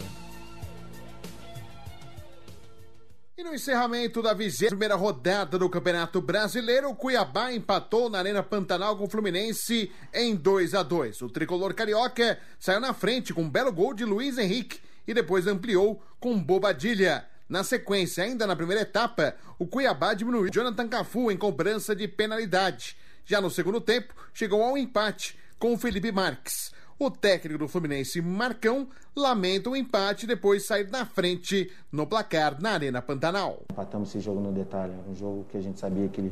E 3.42 3.44
no 3.44 3.56
encerramento 3.56 4.22
da 4.22 4.36
21 4.36 4.96
rodada 4.96 5.58
do 5.58 5.68
Campeonato 5.68 6.22
Brasileiro, 6.22 6.92
o 6.92 6.96
Cuiabá 6.96 7.52
empatou 7.52 8.08
na 8.08 8.20
Arena 8.20 8.44
Pantanal 8.44 8.96
com 8.96 9.06
o 9.06 9.10
Fluminense 9.10 9.92
em 10.14 10.36
2 10.36 10.76
a 10.76 10.84
2 10.84 11.24
O 11.24 11.28
tricolor 11.28 11.74
carioca 11.74 12.38
saiu 12.60 12.80
na 12.80 12.94
frente 12.94 13.34
com 13.34 13.42
um 13.42 13.50
belo 13.50 13.72
gol 13.72 13.96
de 13.96 14.06
Luiz 14.06 14.38
Henrique 14.38 14.80
e 15.08 15.14
depois 15.16 15.48
ampliou 15.48 16.04
com 16.20 16.40
Bobadilha. 16.40 17.26
Na 17.50 17.64
sequência, 17.64 18.24
ainda 18.24 18.46
na 18.46 18.56
primeira 18.56 18.84
etapa, 18.84 19.36
o 19.58 19.66
Cuiabá 19.66 20.14
diminuiu 20.14 20.52
Jonathan 20.54 20.88
Cafu 20.88 21.32
em 21.32 21.36
cobrança 21.36 21.96
de 21.96 22.08
penalidade. 22.08 22.96
Já 23.26 23.42
no 23.42 23.50
segundo 23.50 23.82
tempo, 23.82 24.14
chegou 24.36 24.62
ao 24.62 24.78
empate 24.78 25.36
com 25.58 25.74
o 25.74 25.80
Felipe 25.80 26.12
Marques. 26.12 26.72
O 27.04 27.10
técnico 27.10 27.58
do 27.58 27.68
Fluminense, 27.68 28.22
Marcão, 28.22 28.88
lamenta 29.16 29.72
o 29.72 29.76
empate 29.76 30.26
e 30.26 30.28
depois 30.28 30.68
sair 30.68 30.88
na 30.92 31.04
frente 31.04 31.68
no 31.92 32.06
placar 32.06 32.62
na 32.62 32.74
Arena 32.74 33.02
Pantanal. 33.02 33.64
Empatamos 33.72 34.10
esse 34.10 34.20
jogo 34.20 34.40
no 34.40 34.52
detalhe, 34.52 34.94
um 35.10 35.16
jogo 35.16 35.44
que 35.50 35.58
a 35.58 35.62
gente 35.62 35.80
sabia 35.80 36.08
que 36.08 36.22
ele, 36.22 36.32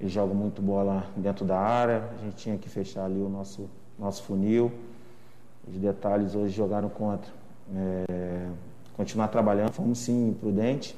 ele 0.00 0.08
joga 0.08 0.32
muito 0.32 0.62
bola 0.62 1.06
dentro 1.18 1.44
da 1.44 1.58
área, 1.58 2.08
a 2.18 2.24
gente 2.24 2.36
tinha 2.36 2.56
que 2.56 2.66
fechar 2.66 3.04
ali 3.04 3.20
o 3.20 3.28
nosso, 3.28 3.68
nosso 3.98 4.22
funil. 4.22 4.72
Os 5.68 5.76
detalhes 5.76 6.34
hoje 6.34 6.56
jogaram 6.56 6.88
contra. 6.88 7.30
é, 7.76 8.48
continuar 8.96 9.28
trabalhando. 9.28 9.72
Fomos 9.72 9.98
sim 9.98 10.34
prudentes 10.40 10.96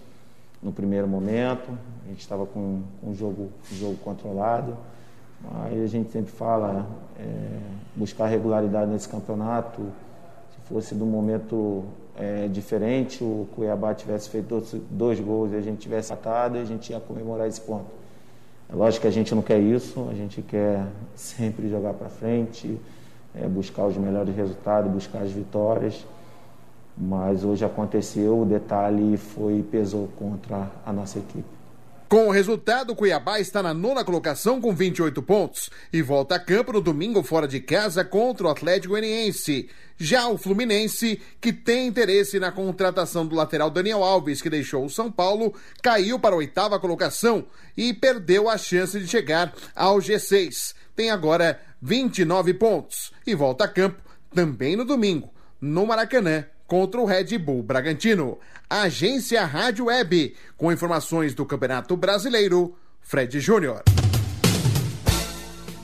no 0.63 0.73
primeiro 0.73 1.09
momento, 1.09 1.77
a 2.07 2.09
gente 2.09 2.21
estava 2.21 2.47
com, 2.47 2.85
o 3.03 3.13
jogo, 3.13 3.51
jogo 3.73 3.97
controlado, 3.97 4.77
mas 5.51 5.83
a 5.83 5.87
gente 5.87 6.11
sempre 6.11 6.31
fala 6.31 6.87
é, 7.19 7.59
buscar 7.97 8.27
regularidade 8.27 8.91
nesse 8.91 9.09
campeonato. 9.09 9.83
Se 10.55 10.69
fosse 10.69 10.95
um 10.95 11.07
momento 11.07 11.85
é, 12.17 12.49
diferente, 12.49 13.23
o 13.23 13.49
Cuiabá 13.55 13.95
tivesse 13.95 14.29
feito 14.29 14.49
dois, 14.49 14.77
dois 14.91 15.21
gols 15.21 15.53
e 15.53 15.57
a 15.57 15.61
gente 15.61 15.79
tivesse 15.79 16.13
atado, 16.13 16.59
a 16.59 16.65
gente 16.65 16.93
ia 16.93 17.01
comemorar 17.01 17.49
esse 17.49 17.61
ponto. 17.61 17.87
É 18.71 18.75
lógico 18.75 19.03
que 19.03 19.09
a 19.09 19.13
gente 19.13 19.35
não 19.35 19.43
quer 19.43 19.59
isso, 19.59 20.09
a 20.11 20.15
gente 20.15 20.41
quer 20.43 20.87
sempre 21.17 21.69
jogar 21.69 21.95
para 21.95 22.09
frente, 22.09 22.79
é, 23.35 23.47
buscar 23.47 23.87
os 23.87 23.97
melhores 23.97 24.35
resultados, 24.35 24.91
buscar 24.91 25.23
as 25.23 25.33
vitórias. 25.33 26.07
Mas 26.97 27.43
hoje 27.43 27.65
aconteceu, 27.65 28.43
o 28.43 28.45
detalhe 28.45 29.17
foi 29.17 29.63
pesou 29.63 30.09
contra 30.19 30.71
a 30.85 30.93
nossa 30.93 31.19
equipe. 31.19 31.62
Com 32.13 32.29
o 32.29 32.31
resultado, 32.31 32.93
o 32.93 32.95
Cuiabá 32.95 33.41
está 33.41 33.63
na 33.63 33.73
nona 33.73 34.05
colocação 34.05 34.61
com 34.61 34.75
28 34.75 35.23
pontos 35.23 35.71
e 35.91 36.03
volta 36.03 36.35
a 36.35 36.39
campo 36.39 36.75
no 36.75 36.83
domingo 36.83 37.23
fora 37.23 37.49
de 37.49 37.59
casa 37.59 38.05
contra 38.05 38.47
o 38.47 38.51
Atlético 38.51 38.91
Goianiense. 38.91 39.71
Já 39.97 40.29
o 40.29 40.37
Fluminense, 40.37 41.23
que 41.41 41.55
tem 41.55 41.87
interesse 41.87 42.39
na 42.39 42.53
contratação 42.53 43.27
do 43.27 43.35
lateral 43.35 43.71
Daniel 43.71 44.05
Alves, 44.05 44.43
que 44.43 44.51
deixou 44.51 44.85
o 44.85 44.91
São 44.91 45.11
Paulo, 45.11 45.55
caiu 45.81 46.19
para 46.19 46.35
a 46.35 46.37
oitava 46.37 46.79
colocação 46.79 47.47
e 47.75 47.95
perdeu 47.95 48.47
a 48.47 48.59
chance 48.59 49.01
de 49.01 49.09
chegar 49.09 49.51
ao 49.75 49.97
G6. 49.97 50.75
Tem 50.95 51.11
agora 51.11 51.63
29 51.81 52.53
pontos 52.53 53.11
e 53.27 53.35
volta 53.35 53.65
a 53.65 53.69
campo 53.69 54.03
também 54.35 54.77
no 54.77 54.85
domingo, 54.85 55.33
no 55.59 55.87
Maracanã, 55.87 56.45
contra 56.73 56.99
o 56.99 57.05
Red 57.05 57.37
Bull 57.37 57.63
Bragantino. 57.63 58.39
Agência 58.71 59.45
Rádio 59.45 59.85
Web, 59.89 60.35
com 60.57 60.73
informações 60.73 61.35
do 61.35 61.45
Campeonato 61.45 61.95
Brasileiro, 61.99 62.75
Fred 63.03 63.39
Júnior. 63.41 63.83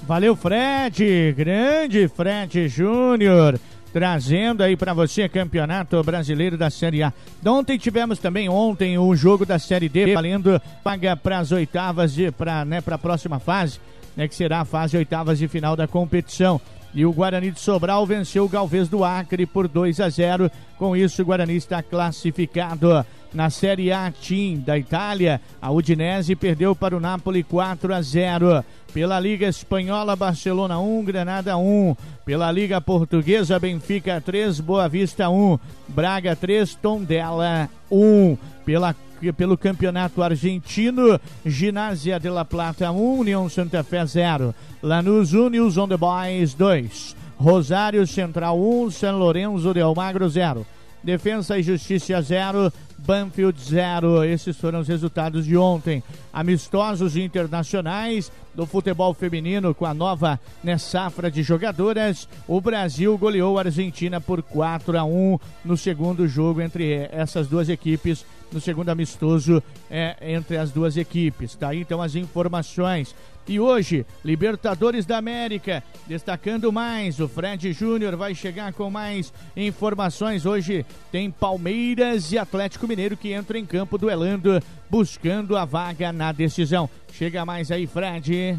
Valeu, 0.04 0.34
Fred, 0.34 1.34
grande 1.36 2.08
Fred 2.08 2.68
Júnior, 2.68 3.60
trazendo 3.92 4.62
aí 4.62 4.78
para 4.78 4.94
você 4.94 5.28
Campeonato 5.28 6.02
Brasileiro 6.02 6.56
da 6.56 6.70
Série 6.70 7.02
A. 7.02 7.12
Ontem 7.44 7.76
tivemos 7.76 8.18
também 8.18 8.48
ontem 8.48 8.96
o 8.96 9.14
jogo 9.14 9.44
da 9.44 9.58
Série 9.58 9.90
D, 9.90 10.14
valendo 10.14 10.58
paga 10.82 11.14
para 11.14 11.40
as 11.40 11.52
oitavas 11.52 12.14
de 12.14 12.30
para 12.30 12.64
né, 12.64 12.80
para 12.80 12.94
a 12.94 12.98
próxima 12.98 13.38
fase, 13.38 13.78
né, 14.16 14.26
que 14.26 14.34
será 14.34 14.60
a 14.60 14.64
fase 14.64 14.96
oitavas 14.96 15.38
de 15.38 15.48
final 15.48 15.76
da 15.76 15.86
competição. 15.86 16.58
E 16.98 17.06
o 17.06 17.12
Guarani 17.12 17.52
de 17.52 17.60
Sobral 17.60 18.04
venceu 18.04 18.44
o 18.44 18.48
Galvez 18.48 18.88
do 18.88 19.04
Acre 19.04 19.46
por 19.46 19.68
2 19.68 20.00
a 20.00 20.08
0. 20.08 20.50
Com 20.76 20.96
isso, 20.96 21.22
o 21.22 21.24
Guarani 21.24 21.54
está 21.54 21.80
classificado 21.80 23.06
na 23.32 23.50
Série 23.50 23.92
A 23.92 24.10
Team 24.10 24.58
da 24.58 24.76
Itália. 24.76 25.40
A 25.62 25.70
Udinese 25.70 26.34
perdeu 26.34 26.74
para 26.74 26.96
o 26.96 27.00
Napoli 27.00 27.44
4 27.44 27.94
a 27.94 28.02
0. 28.02 28.64
Pela 28.92 29.20
Liga 29.20 29.46
Espanhola, 29.46 30.16
Barcelona 30.16 30.80
1, 30.80 31.04
Granada 31.04 31.56
1. 31.56 31.94
Pela 32.24 32.50
Liga 32.50 32.80
Portuguesa, 32.80 33.60
Benfica 33.60 34.20
3, 34.20 34.58
Boa 34.58 34.88
Vista 34.88 35.30
1. 35.30 35.56
Braga 35.86 36.34
3, 36.34 36.74
Tondela 36.74 37.70
1. 37.88 38.36
Pela 38.64 38.92
pelo 39.36 39.58
Campeonato 39.58 40.22
Argentino, 40.22 41.20
Ginásia 41.44 42.18
de 42.18 42.30
La 42.30 42.44
Plata 42.44 42.90
1, 42.90 43.18
União 43.18 43.48
Santa 43.48 43.82
Fé 43.82 44.04
0, 44.04 44.54
Lanús 44.82 45.34
1, 45.34 45.50
News 45.50 45.76
on 45.76 45.88
the 45.88 45.96
Boys 45.96 46.54
2, 46.54 47.16
Rosário 47.36 48.06
Central 48.06 48.58
1, 48.58 48.90
São 48.90 49.18
Lourenço 49.18 49.72
de 49.72 49.80
Almagro 49.80 50.28
0, 50.28 50.66
Defensa 51.02 51.58
e 51.58 51.62
Justiça 51.62 52.20
0, 52.20 52.72
Banfield 52.98 53.58
0. 53.60 54.24
Esses 54.24 54.56
foram 54.56 54.80
os 54.80 54.88
resultados 54.88 55.44
de 55.44 55.56
ontem. 55.56 56.02
Amistosos 56.32 57.16
internacionais 57.16 58.30
do 58.54 58.66
futebol 58.66 59.14
feminino 59.14 59.74
com 59.74 59.86
a 59.86 59.94
nova 59.94 60.40
safra 60.78 61.30
de 61.30 61.42
jogadoras. 61.42 62.28
O 62.46 62.60
Brasil 62.60 63.16
goleou 63.16 63.58
a 63.58 63.62
Argentina 63.62 64.20
por 64.20 64.42
4 64.42 64.98
a 64.98 65.04
1 65.04 65.38
no 65.64 65.76
segundo 65.76 66.26
jogo 66.26 66.60
entre 66.60 67.08
essas 67.12 67.46
duas 67.46 67.68
equipes 67.68 68.24
no 68.52 68.60
segundo 68.60 68.88
amistoso 68.88 69.62
é, 69.90 70.16
entre 70.20 70.56
as 70.56 70.70
duas 70.70 70.96
equipes. 70.96 71.54
Tá 71.54 71.68
aí 71.68 71.80
então 71.80 72.00
as 72.02 72.14
informações. 72.14 73.14
E 73.48 73.58
hoje, 73.58 74.04
Libertadores 74.22 75.06
da 75.06 75.16
América, 75.16 75.82
destacando 76.06 76.70
mais, 76.70 77.18
o 77.18 77.26
Fred 77.26 77.72
Júnior 77.72 78.14
vai 78.14 78.34
chegar 78.34 78.74
com 78.74 78.90
mais 78.90 79.32
informações. 79.56 80.44
Hoje 80.44 80.84
tem 81.10 81.30
Palmeiras 81.30 82.30
e 82.30 82.36
Atlético 82.36 82.86
Mineiro 82.86 83.16
que 83.16 83.34
entram 83.34 83.58
em 83.58 83.64
campo 83.64 83.96
duelando, 83.96 84.62
buscando 84.90 85.56
a 85.56 85.64
vaga 85.64 86.12
na 86.12 86.30
decisão. 86.30 86.90
Chega 87.10 87.46
mais 87.46 87.70
aí, 87.70 87.86
Fred. 87.86 88.58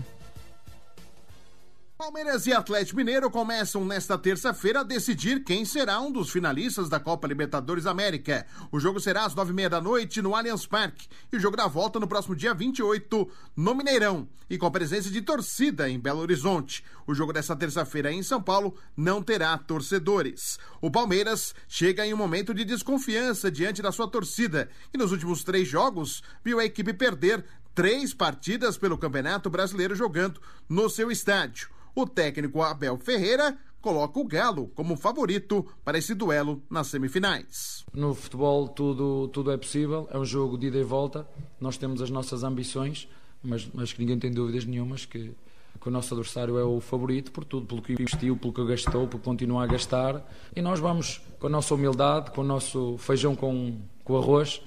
Palmeiras 2.00 2.47
e 2.47 2.54
Atlético 2.54 2.95
Mineiro 2.95 3.30
começam 3.30 3.84
nesta 3.84 4.18
terça-feira 4.18 4.80
a 4.80 4.84
decidir 4.84 5.43
quem 5.43 5.66
será 5.66 6.00
um 6.00 6.10
dos 6.10 6.30
finalistas 6.30 6.88
da 6.88 6.97
Copa 6.97 7.28
Libertadores 7.28 7.86
América. 7.86 8.47
O 8.72 8.80
jogo 8.80 9.02
será 9.02 9.26
às 9.26 9.36
nove 9.36 9.52
e 9.52 9.54
meia 9.54 9.70
da 9.70 9.82
noite 9.82 10.22
no 10.22 10.34
Allianz 10.34 10.66
Parque 10.66 11.10
e 11.30 11.36
o 11.36 11.39
jogo 11.41 11.58
da 11.58 11.68
volta 11.68 12.00
no 12.00 12.08
próximo 12.08 12.38
dia 12.38 12.54
28 12.54 13.30
no 13.54 13.76
Mineirão 13.76 14.30
e 14.50 14.58
com 14.58 14.66
a 14.66 14.72
presença 14.72 15.10
de 15.10 15.22
torcida 15.22 15.89
em 15.89 16.00
Belo 16.00 16.22
Horizonte. 16.22 16.86
O 17.06 17.14
jogo 17.14 17.34
desta 17.34 17.54
terça-feira 17.54 18.14
em 18.14 18.24
São 18.24 18.41
Paulo 18.41 18.78
não 18.95 19.22
terá 19.22 19.58
torcedores. 19.58 20.58
O 20.80 20.89
Palmeiras 20.89 21.54
chega 21.68 22.08
em 22.08 22.14
um 22.14 22.18
momento 22.18 22.54
de 22.54 22.64
desconfiança 22.64 23.52
diante 23.52 23.82
da 23.82 23.91
sua 23.91 24.08
torcida 24.08 24.70
e 24.93 24.97
nos 24.97 25.12
últimos 25.12 25.43
três 25.43 25.68
jogos 25.68 26.24
viu 26.45 26.62
a 26.62 26.66
equipe 26.66 26.93
perder 26.93 27.43
três 27.76 28.14
partidas 28.14 28.78
pelo 28.78 28.97
Campeonato 28.97 29.50
Brasileiro 29.50 29.93
jogando 29.93 30.41
no 30.70 30.89
seu 30.89 31.12
estádio. 31.12 31.78
O 31.96 32.06
técnico 32.06 32.62
Abel 32.62 32.98
Ferreira 32.98 33.58
coloca 33.82 34.20
o 34.20 34.26
Galo 34.26 34.68
como 34.76 34.96
favorito 34.96 35.66
para 35.84 35.98
esse 35.98 36.14
duelo 36.14 36.62
nas 36.70 36.88
semifinais. 36.88 37.86
No 37.94 38.14
futebol 38.14 38.68
tudo, 38.68 39.28
tudo 39.30 39.52
é 39.52 39.58
possível, 39.58 40.08
é 40.12 40.18
um 40.18 40.26
jogo 40.26 40.58
de 40.58 40.68
ida 40.68 40.78
e 40.78 40.84
volta, 40.84 41.28
nós 41.60 41.78
temos 41.78 42.02
as 42.02 42.10
nossas 42.10 42.44
ambições, 42.44 43.08
mas, 43.42 43.70
mas 43.74 43.94
que 43.94 44.00
ninguém 44.00 44.20
tem 44.20 44.32
dúvidas 44.32 44.66
nenhumas 44.66 45.06
que, 45.06 45.32
que 45.80 45.88
o 45.88 45.92
nosso 45.92 46.14
adversário 46.14 46.58
é 46.58 46.64
o 46.64 46.82
favorito 46.82 47.32
por 47.32 47.46
tudo, 47.46 47.66
pelo 47.66 47.82
que 47.82 47.94
investiu, 47.94 48.36
pelo 48.36 48.54
que 48.54 48.66
gastou, 48.66 49.08
por 49.08 49.22
continuar 49.22 49.64
a 49.64 49.68
gastar 49.68 50.30
e 50.56 50.62
nós 50.62 50.80
vamos 50.80 51.22
com 51.40 51.48
a 51.48 51.50
nossa 51.50 51.74
humildade, 51.74 52.32
com 52.32 52.42
o 52.42 52.46
nosso 52.46 52.98
feijão 52.98 53.36
com, 53.36 53.78
com 54.04 54.18
arroz, 54.18 54.62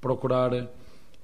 procurar 0.00 0.68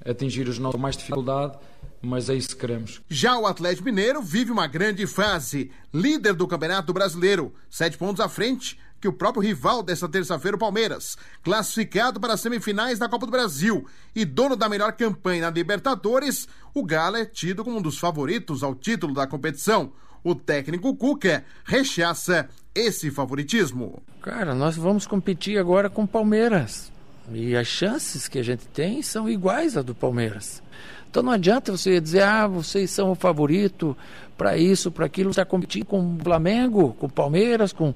atingir 0.04 0.48
os 0.48 0.58
nossos 0.58 0.80
mais 0.80 0.96
dificuldade 0.96 1.58
mas 2.04 2.28
é 2.28 2.34
isso 2.34 2.50
que 2.50 2.56
queremos. 2.56 3.00
Já 3.08 3.38
o 3.38 3.46
Atlético 3.46 3.84
Mineiro 3.84 4.22
vive 4.22 4.52
uma 4.52 4.66
grande 4.66 5.06
fase, 5.06 5.70
líder 5.92 6.34
do 6.34 6.46
Campeonato 6.46 6.92
Brasileiro, 6.92 7.52
sete 7.70 7.96
pontos 7.96 8.20
à 8.20 8.28
frente 8.28 8.78
que 9.04 9.08
o 9.08 9.12
próprio 9.12 9.42
rival 9.42 9.82
dessa 9.82 10.08
terça-feira, 10.08 10.56
o 10.56 10.58
Palmeiras, 10.60 11.18
classificado 11.42 12.18
para 12.18 12.32
as 12.32 12.40
semifinais 12.40 12.98
da 12.98 13.06
Copa 13.06 13.26
do 13.26 13.32
Brasil 13.32 13.86
e 14.16 14.24
dono 14.24 14.56
da 14.56 14.66
melhor 14.66 14.92
campanha 14.92 15.42
na 15.42 15.50
Libertadores, 15.50 16.48
o 16.72 16.82
Galo 16.82 17.18
é 17.18 17.26
tido 17.26 17.62
como 17.62 17.76
um 17.76 17.82
dos 17.82 17.98
favoritos 17.98 18.62
ao 18.62 18.74
título 18.74 19.12
da 19.12 19.26
competição. 19.26 19.92
O 20.24 20.34
técnico 20.34 20.96
Cuca 20.96 21.44
rechaça 21.66 22.48
esse 22.74 23.10
favoritismo. 23.10 24.02
Cara, 24.22 24.54
nós 24.54 24.74
vamos 24.74 25.06
competir 25.06 25.58
agora 25.58 25.90
com 25.90 26.04
o 26.04 26.08
Palmeiras. 26.08 26.90
E 27.30 27.54
as 27.54 27.66
chances 27.66 28.26
que 28.26 28.38
a 28.38 28.42
gente 28.42 28.66
tem 28.68 29.02
são 29.02 29.28
iguais 29.28 29.76
às 29.76 29.84
do 29.84 29.94
Palmeiras. 29.94 30.62
Então 31.14 31.22
não 31.22 31.30
adianta 31.30 31.70
você 31.70 32.00
dizer, 32.00 32.24
ah, 32.24 32.48
vocês 32.48 32.90
são 32.90 33.12
o 33.12 33.14
favorito 33.14 33.96
para 34.36 34.58
isso, 34.58 34.90
para 34.90 35.06
aquilo, 35.06 35.30
está 35.30 35.44
competindo 35.44 35.84
com 35.84 36.00
o 36.00 36.18
Flamengo, 36.20 36.92
com 36.98 37.06
o 37.06 37.08
Palmeiras, 37.08 37.72
com. 37.72 37.94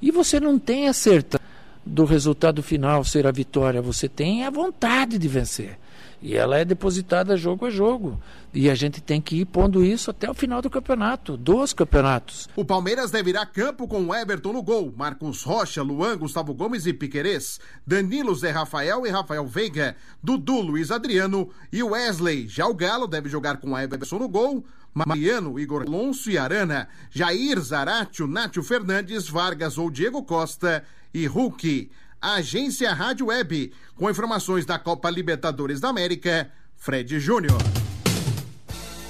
E 0.00 0.10
você 0.10 0.40
não 0.40 0.58
tem 0.58 0.88
a 0.88 0.94
certeza 0.94 1.42
do 1.86 2.04
resultado 2.04 2.62
final 2.62 3.04
ser 3.04 3.26
a 3.26 3.30
vitória, 3.30 3.80
você 3.80 4.08
tem 4.08 4.44
a 4.44 4.50
vontade 4.50 5.18
de 5.18 5.28
vencer. 5.28 5.78
E 6.20 6.34
ela 6.34 6.58
é 6.58 6.64
depositada 6.64 7.36
jogo 7.36 7.66
a 7.66 7.70
jogo. 7.70 8.20
E 8.52 8.70
a 8.70 8.74
gente 8.74 9.02
tem 9.02 9.20
que 9.20 9.36
ir 9.36 9.44
pondo 9.44 9.84
isso 9.84 10.10
até 10.10 10.30
o 10.30 10.34
final 10.34 10.62
do 10.62 10.70
campeonato, 10.70 11.36
dos 11.36 11.72
campeonatos. 11.74 12.48
O 12.56 12.64
Palmeiras 12.64 13.10
deve 13.10 13.30
ir 13.30 13.36
a 13.36 13.44
campo 13.44 13.86
com 13.86 14.06
o 14.06 14.14
Everton 14.14 14.52
no 14.52 14.62
gol, 14.62 14.92
Marcos 14.96 15.42
Rocha, 15.42 15.82
Luan, 15.82 16.16
Gustavo 16.16 16.54
Gomes 16.54 16.86
e 16.86 16.92
Piquerez, 16.92 17.60
Danilo 17.86 18.34
Zé 18.34 18.50
Rafael 18.50 19.06
e 19.06 19.10
Rafael 19.10 19.46
Veiga, 19.46 19.94
Dudu, 20.22 20.60
Luiz 20.60 20.90
Adriano 20.90 21.50
e 21.70 21.82
Wesley. 21.82 22.48
Já 22.48 22.66
o 22.66 22.74
Galo 22.74 23.06
deve 23.06 23.28
jogar 23.28 23.58
com 23.58 23.78
Everton 23.78 24.18
no 24.18 24.28
gol, 24.28 24.64
Mariano, 25.04 25.58
Igor 25.58 25.82
Alonso 25.82 26.30
e 26.30 26.38
Arana, 26.38 26.88
Jair, 27.10 27.60
Zaratio, 27.60 28.26
Nátio 28.26 28.62
Fernandes, 28.62 29.28
Vargas 29.28 29.76
ou 29.76 29.90
Diego 29.90 30.22
Costa 30.22 30.82
e 31.12 31.26
Hulk. 31.26 31.90
Agência 32.20 32.94
Rádio 32.94 33.26
Web, 33.26 33.74
com 33.94 34.08
informações 34.08 34.64
da 34.64 34.78
Copa 34.78 35.10
Libertadores 35.10 35.80
da 35.80 35.90
América, 35.90 36.50
Fred 36.76 37.20
Júnior. 37.20 37.58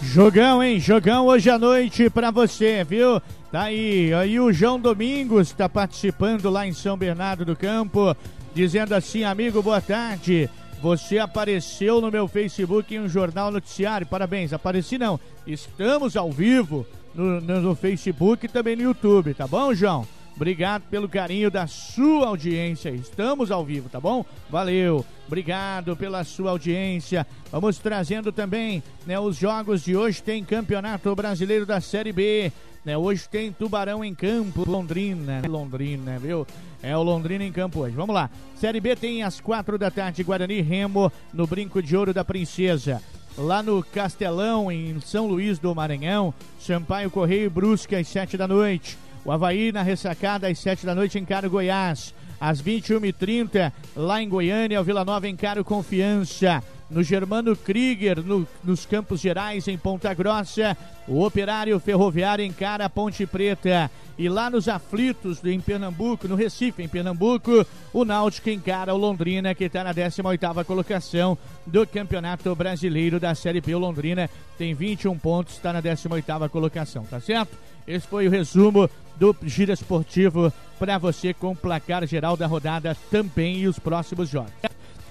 Jogão, 0.02 0.62
hein? 0.62 0.80
Jogão 0.80 1.26
hoje 1.26 1.48
à 1.48 1.58
noite 1.58 2.10
pra 2.10 2.32
você, 2.32 2.82
viu? 2.82 3.20
Tá 3.52 3.62
aí, 3.62 4.12
aí 4.12 4.40
o 4.40 4.52
João 4.52 4.80
Domingos 4.80 5.48
está 5.48 5.68
participando 5.68 6.50
lá 6.50 6.66
em 6.66 6.72
São 6.72 6.96
Bernardo 6.96 7.44
do 7.44 7.54
Campo, 7.54 8.14
dizendo 8.52 8.92
assim, 8.92 9.22
amigo, 9.22 9.62
boa 9.62 9.80
tarde. 9.80 10.50
Você 10.80 11.18
apareceu 11.18 12.00
no 12.00 12.10
meu 12.10 12.28
Facebook 12.28 12.94
em 12.94 13.00
um 13.00 13.08
jornal 13.08 13.50
noticiário. 13.50 14.06
Parabéns, 14.06 14.52
apareci 14.52 14.98
não. 14.98 15.18
Estamos 15.46 16.16
ao 16.16 16.30
vivo 16.30 16.86
no, 17.14 17.40
no, 17.40 17.74
Facebook 17.74 18.44
e 18.44 18.48
também 18.48 18.76
no 18.76 18.82
YouTube, 18.82 19.32
tá 19.32 19.46
bom, 19.46 19.74
João? 19.74 20.06
Obrigado 20.36 20.82
pelo 20.90 21.08
carinho 21.08 21.50
da 21.50 21.66
sua 21.66 22.26
audiência. 22.28 22.90
Estamos 22.90 23.50
ao 23.50 23.64
vivo, 23.64 23.88
tá 23.88 23.98
bom? 23.98 24.22
Valeu. 24.50 25.02
Obrigado 25.26 25.96
pela 25.96 26.22
sua 26.24 26.50
audiência. 26.50 27.26
Vamos 27.50 27.78
trazendo 27.78 28.30
também, 28.30 28.82
né, 29.06 29.18
os 29.18 29.36
jogos 29.36 29.82
de 29.82 29.96
hoje 29.96 30.22
tem 30.22 30.44
Campeonato 30.44 31.14
Brasileiro 31.14 31.64
da 31.64 31.80
Série 31.80 32.12
B. 32.12 32.52
Né, 32.86 32.96
hoje 32.96 33.28
tem 33.28 33.50
Tubarão 33.50 34.04
em 34.04 34.14
campo, 34.14 34.62
Londrina, 34.64 35.40
né, 35.40 35.48
Londrina, 35.48 36.20
viu? 36.20 36.46
É 36.80 36.96
o 36.96 37.02
Londrina 37.02 37.42
em 37.42 37.50
campo 37.50 37.80
hoje. 37.80 37.96
Vamos 37.96 38.14
lá. 38.14 38.30
Série 38.54 38.78
B 38.78 38.94
tem 38.94 39.24
às 39.24 39.40
quatro 39.40 39.76
da 39.76 39.90
tarde 39.90 40.22
Guarani 40.22 40.60
Remo 40.60 41.10
no 41.34 41.48
Brinco 41.48 41.82
de 41.82 41.96
Ouro 41.96 42.14
da 42.14 42.24
Princesa. 42.24 43.02
Lá 43.36 43.60
no 43.60 43.82
Castelão, 43.82 44.70
em 44.70 45.00
São 45.00 45.26
Luís 45.26 45.58
do 45.58 45.74
Maranhão, 45.74 46.32
Sampaio 46.60 47.10
Correio 47.10 47.50
Brusque 47.50 47.96
às 47.96 48.06
sete 48.06 48.36
da 48.36 48.46
noite. 48.46 48.96
O 49.24 49.32
Havaí 49.32 49.72
na 49.72 49.82
ressacada 49.82 50.46
às 50.46 50.56
7 50.60 50.86
da 50.86 50.94
noite 50.94 51.18
encara 51.18 51.48
o 51.48 51.50
Goiás. 51.50 52.14
Às 52.40 52.62
21h30, 52.62 53.72
lá 53.96 54.22
em 54.22 54.28
Goiânia, 54.28 54.80
o 54.80 54.84
Vila 54.84 55.04
Nova 55.04 55.28
encara 55.28 55.60
o 55.60 55.64
Confiança. 55.64 56.62
No 56.88 57.02
Germano 57.02 57.56
Krieger, 57.56 58.22
no, 58.22 58.46
nos 58.62 58.86
Campos 58.86 59.20
Gerais, 59.20 59.66
em 59.66 59.76
Ponta 59.76 60.14
Grossa, 60.14 60.76
o 61.08 61.24
Operário 61.24 61.78
Ferroviário 61.80 62.44
encara 62.44 62.84
a 62.84 62.90
Ponte 62.90 63.26
Preta. 63.26 63.90
E 64.18 64.28
lá 64.28 64.48
nos 64.48 64.66
Aflitos, 64.68 65.44
em 65.44 65.60
Pernambuco, 65.60 66.26
no 66.26 66.36
Recife, 66.36 66.82
em 66.82 66.88
Pernambuco, 66.88 67.66
o 67.92 68.04
Náutico 68.04 68.48
encara 68.48 68.94
o 68.94 68.96
Londrina, 68.96 69.54
que 69.54 69.64
está 69.64 69.84
na 69.84 69.92
18ª 69.92 70.64
colocação 70.64 71.36
do 71.66 71.86
Campeonato 71.86 72.54
Brasileiro 72.54 73.20
da 73.20 73.34
Série 73.34 73.60
B. 73.60 73.74
O 73.74 73.78
Londrina 73.78 74.30
tem 74.56 74.72
21 74.72 75.18
pontos, 75.18 75.54
está 75.54 75.72
na 75.72 75.82
18ª 75.82 76.48
colocação, 76.48 77.04
tá 77.04 77.20
certo? 77.20 77.58
Esse 77.86 78.06
foi 78.06 78.26
o 78.26 78.30
resumo 78.30 78.88
do 79.16 79.36
Giro 79.42 79.72
Esportivo 79.72 80.52
para 80.78 80.98
você 80.98 81.34
com 81.34 81.52
o 81.52 81.56
placar 81.56 82.06
geral 82.06 82.36
da 82.36 82.46
rodada 82.46 82.96
também 83.10 83.58
e 83.58 83.68
os 83.68 83.78
próximos 83.78 84.28
jogos. 84.28 84.52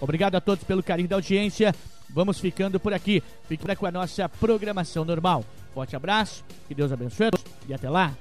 Obrigado 0.05 0.35
a 0.35 0.39
todos 0.39 0.63
pelo 0.63 0.83
carinho 0.83 1.09
da 1.09 1.15
audiência. 1.15 1.73
Vamos 2.07 2.39
ficando 2.39 2.79
por 2.79 2.93
aqui. 2.93 3.23
Fique 3.47 3.75
com 3.75 3.87
a 3.87 3.91
nossa 3.91 4.29
programação 4.29 5.03
normal. 5.03 5.43
Forte 5.73 5.95
abraço, 5.95 6.43
que 6.67 6.75
Deus 6.75 6.91
abençoe 6.91 7.31
e 7.67 7.73
até 7.73 7.89
lá. 7.89 8.13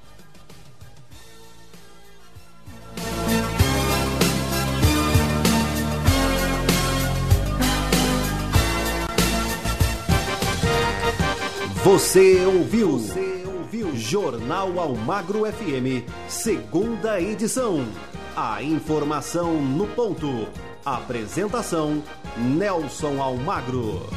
Você 11.83 12.43
ouviu? 12.47 12.93
Você 12.93 13.43
ouviu? 13.45 13.95
Jornal 13.95 14.79
Almagro 14.79 15.43
FM, 15.45 16.09
segunda 16.27 17.21
edição. 17.21 17.85
A 18.35 18.63
informação 18.63 19.61
no 19.61 19.85
ponto. 19.89 20.47
Apresentação: 20.85 22.03
Nelson 22.37 23.19
Almagro. 23.19 24.07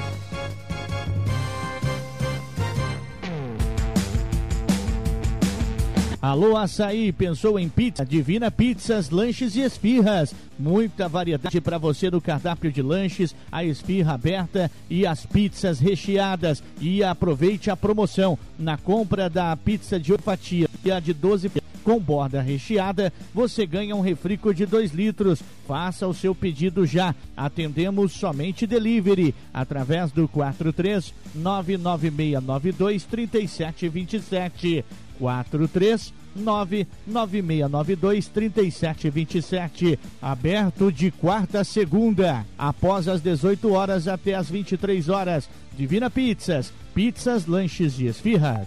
Alô 6.20 6.58
Açaí, 6.58 7.10
pensou 7.10 7.58
em 7.58 7.70
pizza? 7.70 8.04
Divina 8.04 8.50
Pizzas, 8.50 9.08
lanches 9.08 9.56
e 9.56 9.60
esfirras. 9.60 10.34
Muita 10.58 11.08
variedade 11.08 11.58
para 11.58 11.78
você 11.78 12.10
no 12.10 12.20
cardápio 12.20 12.70
de 12.70 12.82
lanches, 12.82 13.34
a 13.50 13.64
esfirra 13.64 14.12
aberta 14.12 14.70
e 14.90 15.06
as 15.06 15.24
pizzas 15.24 15.78
recheadas. 15.78 16.62
E 16.82 17.02
aproveite 17.02 17.70
a 17.70 17.76
promoção 17.76 18.38
na 18.58 18.76
compra 18.76 19.30
da 19.30 19.56
pizza 19.56 19.98
de 19.98 20.12
fatia 20.18 20.68
de 21.00 21.14
12 21.14 21.48
com 21.89 21.99
borda 21.99 22.43
recheada, 22.43 23.11
você 23.32 23.64
ganha 23.64 23.97
um 23.97 24.03
refrico 24.03 24.53
de 24.53 24.66
2 24.66 24.93
litros. 24.93 25.43
Faça 25.66 26.07
o 26.07 26.12
seu 26.12 26.34
pedido 26.34 26.84
já. 26.84 27.14
Atendemos 27.34 28.12
somente 28.12 28.66
delivery 28.66 29.34
através 29.55 30.12
do 30.12 30.28
43 30.28 31.14
99692 31.34 33.05
3727. 33.05 34.84
43 35.18 36.12
99692 36.36 38.28
3727. 38.28 39.99
Aberto 40.20 40.93
de 40.93 41.11
quarta 41.11 41.61
a 41.61 41.64
segunda, 41.64 42.45
após 42.59 43.09
as 43.09 43.22
18 43.22 43.72
horas 43.72 44.07
até 44.07 44.34
as 44.34 44.51
23 44.51 45.09
horas. 45.09 45.49
Divina 45.74 46.11
Pizzas, 46.11 46.70
pizzas, 46.95 47.47
lanches 47.47 47.99
e 47.99 48.05
esfirras. 48.05 48.66